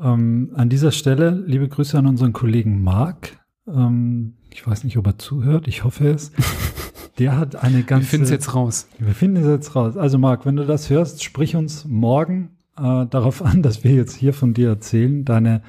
[0.00, 3.38] Ähm, an dieser Stelle liebe Grüße an unseren Kollegen Marc.
[3.66, 6.32] Ähm, ich weiß nicht, ob er zuhört, ich hoffe es.
[7.18, 8.04] Der hat eine ganze.
[8.04, 8.88] Wir finden es jetzt raus.
[8.98, 9.96] Wir finden es jetzt raus.
[9.96, 14.14] Also Marc, wenn du das hörst, sprich uns morgen äh, darauf an, dass wir jetzt
[14.14, 15.62] hier von dir erzählen, deine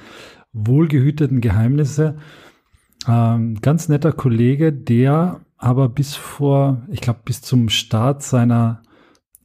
[0.52, 2.16] wohlgehüteten Geheimnisse.
[3.08, 8.82] Ähm, ganz netter Kollege, der aber bis vor, ich glaube, bis zum Start seiner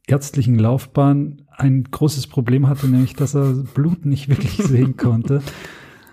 [0.06, 5.42] ärztlichen Laufbahn ein großes Problem hatte, nämlich dass er Blut nicht wirklich sehen konnte.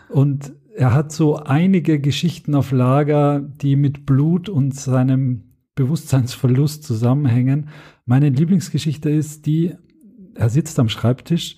[0.10, 7.70] Und er hat so einige Geschichten auf Lager, die mit Blut und seinem Bewusstseinsverlust zusammenhängen.
[8.06, 9.74] Meine Lieblingsgeschichte ist die,
[10.36, 11.58] er sitzt am Schreibtisch,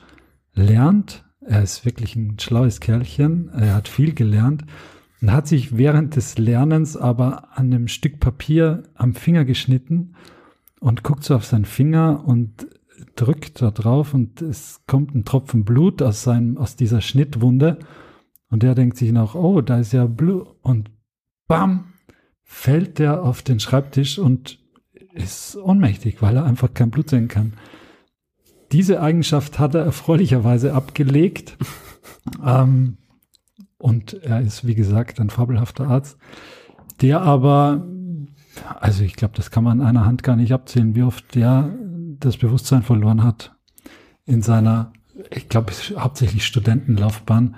[0.54, 4.66] lernt, er ist wirklich ein schlaues Kerlchen, er hat viel gelernt
[5.26, 10.14] und hat sich während des Lernens aber an einem Stück Papier am Finger geschnitten
[10.80, 12.68] und guckt so auf seinen Finger und
[13.16, 17.80] drückt da drauf und es kommt ein Tropfen Blut aus seinem, aus dieser Schnittwunde
[18.52, 20.92] und der denkt sich noch, oh, da ist ja Blut und
[21.48, 21.94] bam,
[22.44, 24.60] fällt der auf den Schreibtisch und
[25.16, 27.54] ist ohnmächtig, weil er einfach kein Blut sehen kann.
[28.72, 31.58] Diese Eigenschaft hat er erfreulicherweise abgelegt.
[32.46, 32.98] ähm,
[33.86, 36.18] und er ist, wie gesagt, ein fabelhafter Arzt,
[37.02, 37.86] der aber,
[38.80, 41.70] also ich glaube, das kann man an einer Hand gar nicht abzählen, wie oft der
[42.20, 43.56] das Bewusstsein verloren hat
[44.26, 44.92] in seiner,
[45.30, 47.58] ich glaube, hauptsächlich Studentenlaufbahn,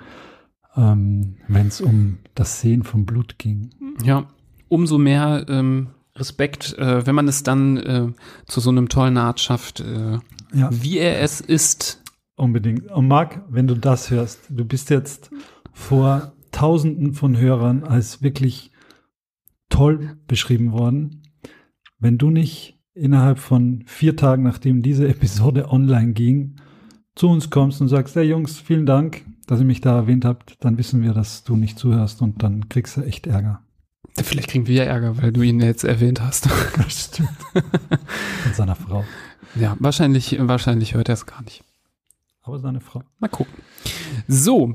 [0.76, 3.70] ähm, wenn es um das Sehen von Blut ging.
[4.04, 4.26] Ja,
[4.68, 8.08] umso mehr ähm, Respekt, äh, wenn man es dann äh,
[8.44, 10.18] zu so einem tollen Arzt schafft, äh,
[10.52, 10.68] ja.
[10.70, 12.02] wie er es ist.
[12.36, 12.92] Unbedingt.
[12.92, 15.30] Und Marc, wenn du das hörst, du bist jetzt
[15.78, 18.72] vor Tausenden von Hörern als wirklich
[19.70, 21.22] toll beschrieben worden.
[21.98, 26.56] Wenn du nicht innerhalb von vier Tagen, nachdem diese Episode online ging,
[27.14, 30.56] zu uns kommst und sagst, hey Jungs, vielen Dank, dass ihr mich da erwähnt habt,
[30.64, 33.62] dann wissen wir, dass du nicht zuhörst und dann kriegst du echt Ärger.
[34.16, 36.48] Vielleicht kriegen wir ja Ärger, weil du ihn jetzt erwähnt hast.
[36.76, 37.30] Das stimmt.
[37.52, 39.04] Von seiner Frau.
[39.54, 41.62] Ja, wahrscheinlich, wahrscheinlich hört er es gar nicht.
[42.42, 43.04] Aber seine Frau.
[43.18, 43.54] Mal gucken.
[44.26, 44.74] So,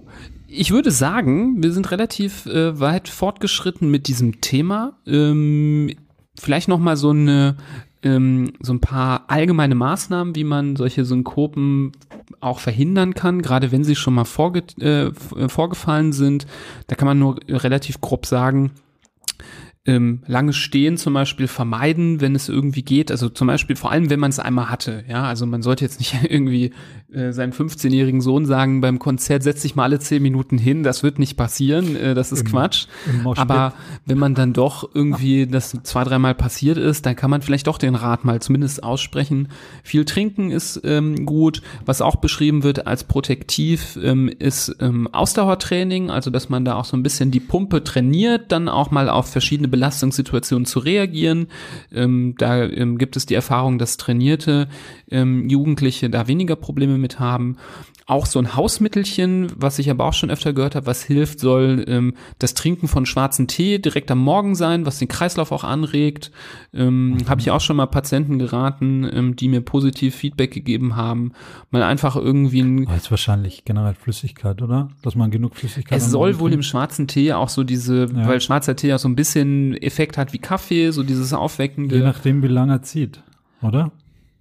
[0.56, 4.94] ich würde sagen, wir sind relativ äh, weit fortgeschritten mit diesem Thema.
[5.06, 5.96] Ähm,
[6.40, 7.58] vielleicht noch mal so eine
[8.04, 11.94] ähm, so ein paar allgemeine Maßnahmen, wie man solche Synkopen
[12.42, 15.12] auch verhindern kann, gerade wenn sie schon mal vorge äh,
[15.48, 16.46] vorgefallen sind.
[16.88, 18.72] Da kann man nur relativ grob sagen,
[19.86, 23.12] ähm, langes Stehen zum Beispiel vermeiden, wenn es irgendwie geht.
[23.12, 25.04] Also zum Beispiel vor allem, wenn man es einmal hatte.
[25.10, 26.72] Ja, also man sollte jetzt nicht irgendwie
[27.12, 30.84] äh, seinem 15-jährigen Sohn sagen beim Konzert, setz dich mal alle 10 Minuten hin.
[30.84, 31.98] Das wird nicht passieren.
[31.98, 32.88] Äh, das ist Im, Quatsch.
[33.08, 33.74] Im Aber
[34.06, 37.78] wenn man dann doch irgendwie das zwei, dreimal passiert ist, dann kann man vielleicht doch
[37.78, 39.50] den Rat mal zumindest aussprechen.
[39.84, 41.62] Viel trinken ist ähm, gut.
[41.86, 46.10] Was auch beschrieben wird als protektiv ähm, ist ähm, Ausdauertraining.
[46.10, 49.30] Also dass man da auch so ein bisschen die Pumpe trainiert, dann auch mal auf
[49.30, 51.48] verschiedene Belastungssituationen zu reagieren.
[51.92, 54.68] Ähm, da ähm, gibt es die Erfahrung, dass trainierte
[55.10, 57.58] ähm, Jugendliche da weniger Probleme mit haben
[58.06, 61.86] auch so ein Hausmittelchen, was ich aber auch schon öfter gehört habe, was hilft, soll
[61.88, 66.32] ähm, das Trinken von schwarzen Tee direkt am Morgen sein, was den Kreislauf auch anregt.
[66.74, 67.30] Ähm, mhm.
[67.30, 71.32] Habe ich auch schon mal Patienten geraten, ähm, die mir positiv Feedback gegeben haben.
[71.72, 72.86] Man einfach irgendwie ein.
[72.86, 74.90] Das ist wahrscheinlich generell Flüssigkeit, oder?
[75.02, 75.98] Dass man genug Flüssigkeit.
[75.98, 78.28] Es soll wohl im schwarzen Tee auch so diese, ja.
[78.28, 81.96] weil schwarzer Tee auch so ein bisschen Effekt hat wie Kaffee, so dieses aufweckende.
[81.96, 83.24] Je nachdem, wie lange er zieht,
[83.62, 83.92] oder?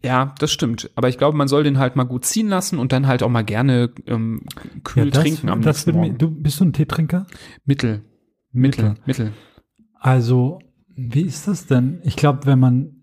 [0.05, 0.91] Ja, das stimmt.
[0.97, 3.29] Aber ich glaube, man soll den halt mal gut ziehen lassen und dann halt auch
[3.29, 4.43] mal gerne ähm,
[4.83, 6.19] kühl ja, das, trinken am das nächsten Morgen.
[6.19, 7.27] Du bist du ein Teetrinker?
[7.65, 8.03] Mittel.
[8.51, 8.95] Mittel.
[9.07, 9.33] Mittel.
[9.95, 10.59] Also,
[10.89, 12.01] wie ist das denn?
[12.03, 12.97] Ich glaube, wenn man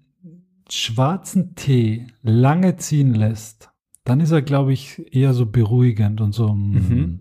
[0.69, 3.69] schwarzen Tee lange ziehen lässt,
[4.03, 6.53] dann ist er, glaube ich, eher so beruhigend und so.
[6.53, 6.71] Mm.
[6.71, 7.19] Mhm.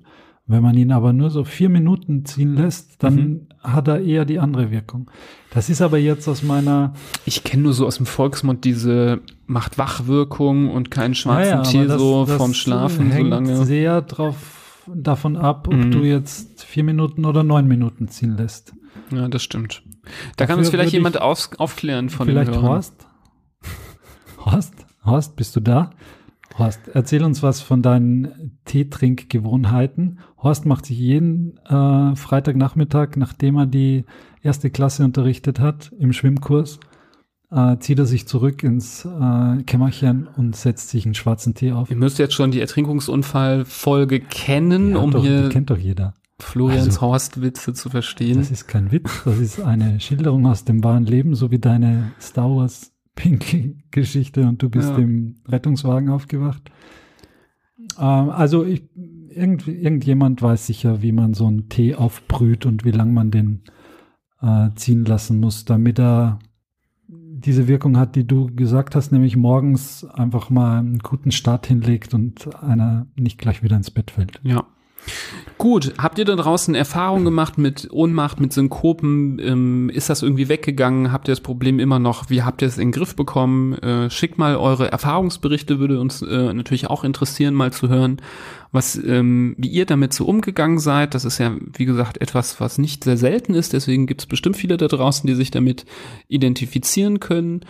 [0.50, 3.46] Wenn man ihn aber nur so vier Minuten ziehen lässt, dann Mhm.
[3.62, 5.10] hat er eher die andere Wirkung.
[5.50, 6.94] Das ist aber jetzt aus meiner
[7.26, 11.86] Ich kenne nur so aus dem Volksmund diese macht Wachwirkung und keinen schwarzen Ja, Tee
[11.86, 13.64] das- so das vorm Schlafen so hängt lange.
[13.66, 15.90] sehr drauf, davon ab, ob Mhm.
[15.90, 18.72] du jetzt vier Minuten oder neun Minuten ziehen lässt.
[19.10, 19.82] Ja, das stimmt.
[20.36, 22.70] Da kann Dafür uns vielleicht jemand auf, aufklären von Vielleicht den Hörern.
[22.70, 23.06] Horst?
[24.44, 24.74] Horst?
[25.04, 25.90] Horst, bist du da?
[26.58, 30.18] Horst, erzähl uns was von deinen Teetrinkgewohnheiten.
[30.42, 34.04] Horst macht sich jeden äh, Freitagnachmittag, nachdem er die
[34.42, 36.80] erste Klasse unterrichtet hat im Schwimmkurs,
[37.50, 41.90] äh, zieht er sich zurück ins äh, Kämmerchen und setzt sich einen schwarzen Tee auf.
[41.90, 46.14] Ihr müsst jetzt schon die Ertrinkungsunfallfolge kennen, Ja, um doch, hier die kennt doch jeder.
[46.40, 48.38] Florians Also- Horst-Witze zu verstehen.
[48.38, 52.12] Das ist kein Witz, das ist eine Schilderung aus dem wahren Leben, so wie deine
[52.20, 54.96] Star Wars Pinky-Geschichte und du bist Ja.
[54.98, 56.70] im Rettungswagen aufgewacht.
[57.98, 58.84] Ähm, also ich,
[59.28, 63.62] irgend, irgendjemand weiß sicher, wie man so einen Tee aufbrüht und wie lange man den
[64.40, 66.38] äh, ziehen lassen muss, damit er
[67.08, 72.14] diese Wirkung hat, die du gesagt hast, nämlich morgens einfach mal einen guten Start hinlegt
[72.14, 74.40] und einer nicht gleich wieder ins Bett fällt.
[74.42, 74.64] Ja.
[75.56, 79.38] Gut, habt ihr da draußen Erfahrungen gemacht mit Ohnmacht, mit Synkopen?
[79.40, 81.10] Ähm, ist das irgendwie weggegangen?
[81.10, 82.30] Habt ihr das Problem immer noch?
[82.30, 83.72] Wie habt ihr es in den Griff bekommen?
[83.74, 88.18] Äh, schickt mal eure Erfahrungsberichte, würde uns äh, natürlich auch interessieren, mal zu hören,
[88.70, 91.14] was, ähm, wie ihr damit so umgegangen seid.
[91.14, 93.72] Das ist ja, wie gesagt, etwas, was nicht sehr selten ist.
[93.72, 95.86] Deswegen gibt es bestimmt viele da draußen, die sich damit
[96.28, 97.60] identifizieren können.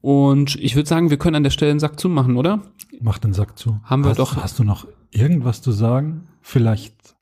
[0.00, 2.60] Und ich würde sagen, wir können an der Stelle einen Sack zumachen, oder?
[3.00, 3.80] Mach den Sack zu.
[3.84, 6.28] Haben wir hast, doch- Hast du noch irgendwas zu sagen?
[6.40, 7.16] Vielleicht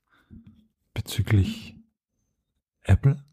[0.93, 1.75] bezüglich
[2.83, 3.23] Apple?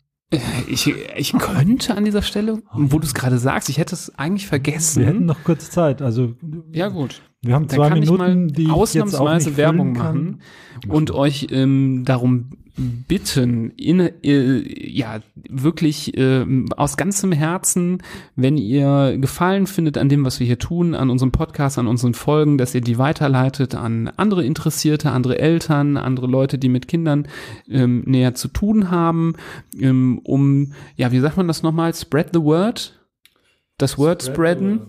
[0.66, 4.46] Ich, ich könnte an dieser Stelle, wo du es gerade sagst, ich hätte es eigentlich
[4.46, 5.00] vergessen.
[5.00, 6.02] Wir hätten noch kurz Zeit.
[6.02, 6.34] Also
[6.72, 7.22] ja gut.
[7.44, 10.40] Wir haben zwei kann ich mal Minuten, die ich jetzt auch ausnahmsweise nicht Werbung machen
[10.88, 16.44] und euch ähm, darum bitten, in, äh, ja, wirklich äh,
[16.76, 18.02] aus ganzem Herzen,
[18.34, 22.14] wenn ihr Gefallen findet an dem, was wir hier tun, an unserem Podcast, an unseren
[22.14, 27.28] Folgen, dass ihr die weiterleitet an andere Interessierte, andere Eltern, andere Leute, die mit Kindern
[27.68, 29.34] ähm, näher zu tun haben,
[29.78, 31.94] ähm, um, ja, wie sagt man das nochmal?
[31.94, 32.98] Spread the word?
[33.78, 34.80] Das Word spreaden?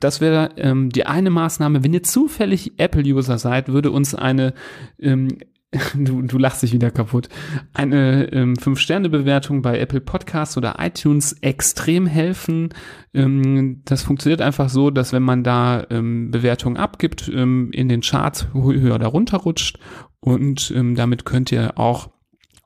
[0.00, 1.82] Das wäre ähm, die eine Maßnahme.
[1.84, 4.54] Wenn ihr zufällig Apple-User seid, würde uns eine,
[4.98, 5.38] ähm,
[5.94, 7.28] du, du lachst dich wieder kaputt,
[7.74, 12.70] eine ähm, Fünf-Sterne-Bewertung bei Apple Podcasts oder iTunes extrem helfen.
[13.12, 18.00] Ähm, das funktioniert einfach so, dass wenn man da ähm, Bewertungen abgibt, ähm, in den
[18.00, 19.78] Charts hö- höher oder runter rutscht
[20.20, 22.10] und ähm, damit könnt ihr auch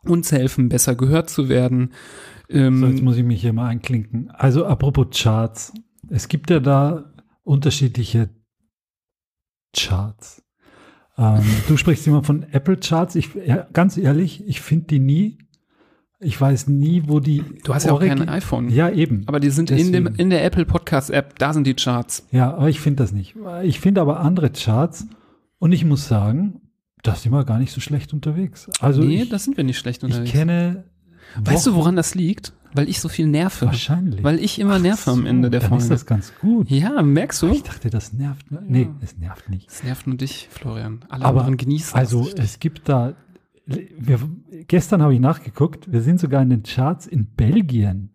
[0.05, 1.93] uns helfen, besser gehört zu werden.
[2.49, 4.31] Ähm, So, jetzt muss ich mich hier mal einklinken.
[4.31, 5.73] Also apropos Charts.
[6.09, 7.12] Es gibt ja da
[7.45, 8.31] unterschiedliche
[9.75, 10.43] Charts.
[11.19, 13.15] Ähm, du sprichst immer von Apple Charts.
[13.15, 13.31] Ich,
[13.73, 15.39] ganz ehrlich, ich finde die nie.
[16.25, 17.43] Ich weiß nie, wo die.
[17.65, 18.69] du hast ja auch kein iPhone.
[18.69, 19.25] Ja, eben.
[19.27, 22.29] Aber die sind in, dem, in der Apple Podcast App, da sind die Charts.
[22.31, 23.35] Ja, aber ich finde das nicht.
[23.65, 25.09] Ich finde aber andere Charts
[25.59, 26.61] und ich muss sagen,
[27.03, 28.71] da sind wir gar nicht so schlecht unterwegs.
[28.79, 30.31] Also nee, ich, da sind wir nicht schlecht ich unterwegs.
[30.31, 30.85] kenne.
[31.43, 32.53] weißt du, woran das liegt?
[32.75, 33.67] Weil ich so viel nerve.
[33.67, 34.23] Wahrscheinlich.
[34.25, 35.85] Weil ich immer Ach nerve am so, Ende der dann Folge.
[35.85, 36.71] ist das ganz gut.
[36.71, 37.49] ja, merkst du?
[37.49, 38.47] Ich dachte, das nervt.
[38.67, 39.69] Nee, es nervt nicht.
[39.69, 41.01] Das nervt nur dich, Florian.
[41.09, 43.15] Alle Aber, anderen genießen Also es gibt da,
[43.67, 44.19] wir,
[44.69, 48.11] gestern habe ich nachgeguckt, wir sind sogar in den Charts in Belgien,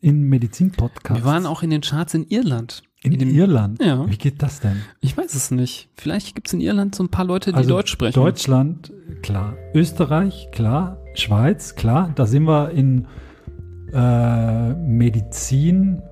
[0.00, 1.22] in Medizin-Podcasts.
[1.22, 2.82] Wir waren auch in den Charts in Irland.
[3.02, 3.82] in, dem- Irland.
[3.84, 4.08] Ja.
[4.10, 4.76] Wie geht das denn?
[5.00, 5.90] Ich weiß es nicht.
[5.96, 8.14] Vielleicht gibt es in Irland so ein paar Leute, die Also Deutsch sprechen.
[8.14, 8.92] Deutschland,
[9.22, 9.56] klar.
[9.74, 10.96] Österreich, klar.
[11.14, 12.12] Schweiz, klar.
[12.14, 13.06] Da sind wir in
[13.92, 16.02] äh, Medizin,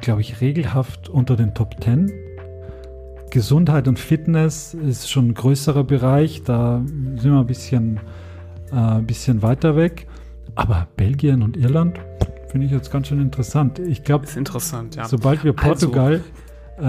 [0.00, 2.10] glaube ich, regelhaft unter den Top Ten.
[3.30, 6.42] Gesundheit und Fitness ist schon ein größerer Bereich.
[6.42, 6.82] Da
[7.16, 8.00] sind wir ein bisschen,
[8.72, 10.06] äh, bisschen weiter weg.
[10.56, 12.00] Aber Belgien und Irland
[12.48, 13.78] finde ich jetzt ganz schön interessant.
[13.78, 15.04] Ich glaube, ja.
[15.06, 16.20] sobald wir Also- Portugal
[16.78, 16.82] äh,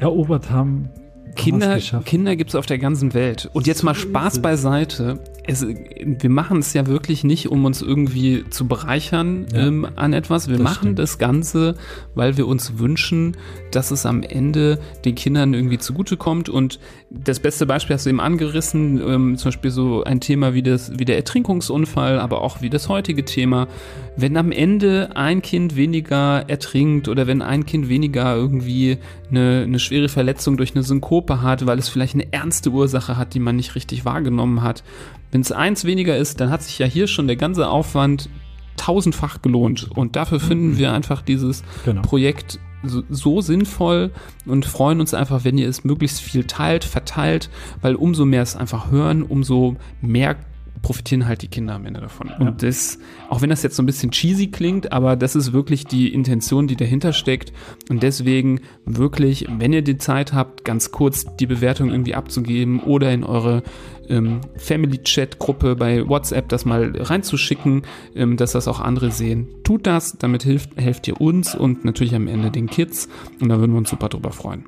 [0.00, 0.90] erobert haben,
[1.38, 1.78] Kinder.
[2.04, 3.48] Kinder gibt es auf der ganzen Welt.
[3.52, 5.20] Und jetzt mal Spaß beiseite.
[5.50, 9.66] Es, wir machen es ja wirklich nicht, um uns irgendwie zu bereichern Ja.
[9.66, 10.48] ähm, an etwas.
[10.48, 10.98] Wir Das machen stimmt.
[10.98, 11.76] das Ganze,
[12.14, 13.36] weil wir uns wünschen,
[13.70, 16.50] dass es am Ende den Kindern irgendwie zugutekommt.
[16.50, 16.78] Und
[17.08, 20.98] das beste Beispiel hast du eben angerissen, ähm, zum Beispiel so ein Thema wie, das,
[20.98, 23.68] wie der Ertrinkungsunfall, aber auch wie das heutige Thema.
[24.16, 28.98] Wenn am Ende ein Kind weniger ertrinkt oder wenn ein Kind weniger irgendwie
[29.30, 33.34] eine, eine schwere Verletzung durch eine Synkope hat, weil es vielleicht eine ernste Ursache hat,
[33.34, 34.82] die man nicht richtig wahrgenommen hat.
[35.30, 38.28] Wenn es eins weniger ist, dann hat sich ja hier schon der ganze Aufwand
[38.76, 39.90] tausendfach gelohnt.
[39.90, 42.02] Und dafür finden wir einfach dieses Genau.
[42.02, 44.12] Projekt so, so sinnvoll
[44.46, 47.50] und freuen uns einfach, wenn ihr es möglichst viel teilt, verteilt,
[47.80, 50.36] weil umso mehr es einfach hören, umso mehr
[50.82, 52.30] profitieren halt die Kinder am Ende davon.
[52.38, 52.98] Und das,
[53.28, 56.66] auch wenn das jetzt so ein bisschen cheesy klingt, aber das ist wirklich die Intention,
[56.66, 57.52] die dahinter steckt.
[57.88, 63.12] Und deswegen wirklich, wenn ihr die Zeit habt, ganz kurz die Bewertung irgendwie abzugeben oder
[63.12, 63.62] in eure
[64.08, 67.82] ähm, Family-Chat-Gruppe bei WhatsApp das mal reinzuschicken,
[68.14, 69.48] ähm, dass das auch andere sehen.
[69.64, 73.08] Tut das, damit hilft, helft ihr uns und natürlich am Ende den Kids.
[73.40, 74.64] Und da würden wir uns super drüber freuen.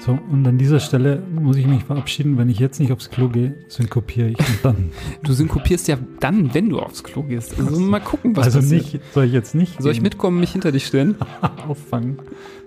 [0.00, 2.38] So, und an dieser Stelle muss ich mich verabschieden.
[2.38, 4.90] Wenn ich jetzt nicht aufs Klo gehe, synkopiere ich und dann.
[5.24, 7.58] Du synkopierst ja dann, wenn du aufs Klo gehst.
[7.58, 8.92] Also mal gucken, was also passiert.
[8.94, 10.04] nicht, soll ich jetzt nicht Soll ich gehen?
[10.04, 11.16] mitkommen, mich hinter dich stellen?
[11.68, 12.18] auffangen?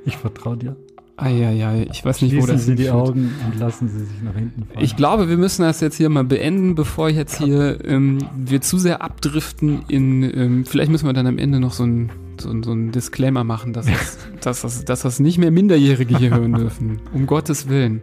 [0.06, 0.76] Ich vertraue dir.
[1.18, 3.10] Eieiei, ich weiß nicht, wo Schließen das Sie die hinführt.
[3.10, 4.84] Augen und lassen Sie sich nach hinten fallen.
[4.84, 8.78] Ich glaube, wir müssen das jetzt hier mal beenden, bevor jetzt hier ähm, wir zu
[8.80, 12.10] sehr abdriften in, ähm, vielleicht müssen wir dann am Ende noch so ein,
[12.50, 16.32] ein- so ein Disclaimer machen, dass, es, dass, das, dass das nicht mehr Minderjährige hier
[16.32, 17.02] hören dürfen.
[17.14, 18.02] Um Gottes Willen.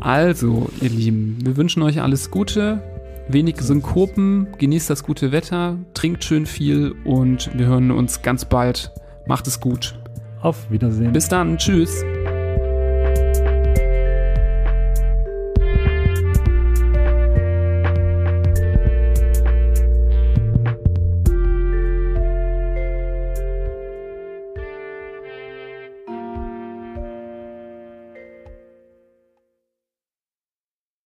[0.00, 2.82] Also, ihr Lieben, wir wünschen euch alles Gute,
[3.28, 8.92] wenig Synkopen, genießt das gute Wetter, trinkt schön viel und wir hören uns ganz bald.
[9.26, 9.98] Macht es gut.
[10.40, 11.12] Auf Wiedersehen.
[11.12, 12.02] Bis dann, tschüss.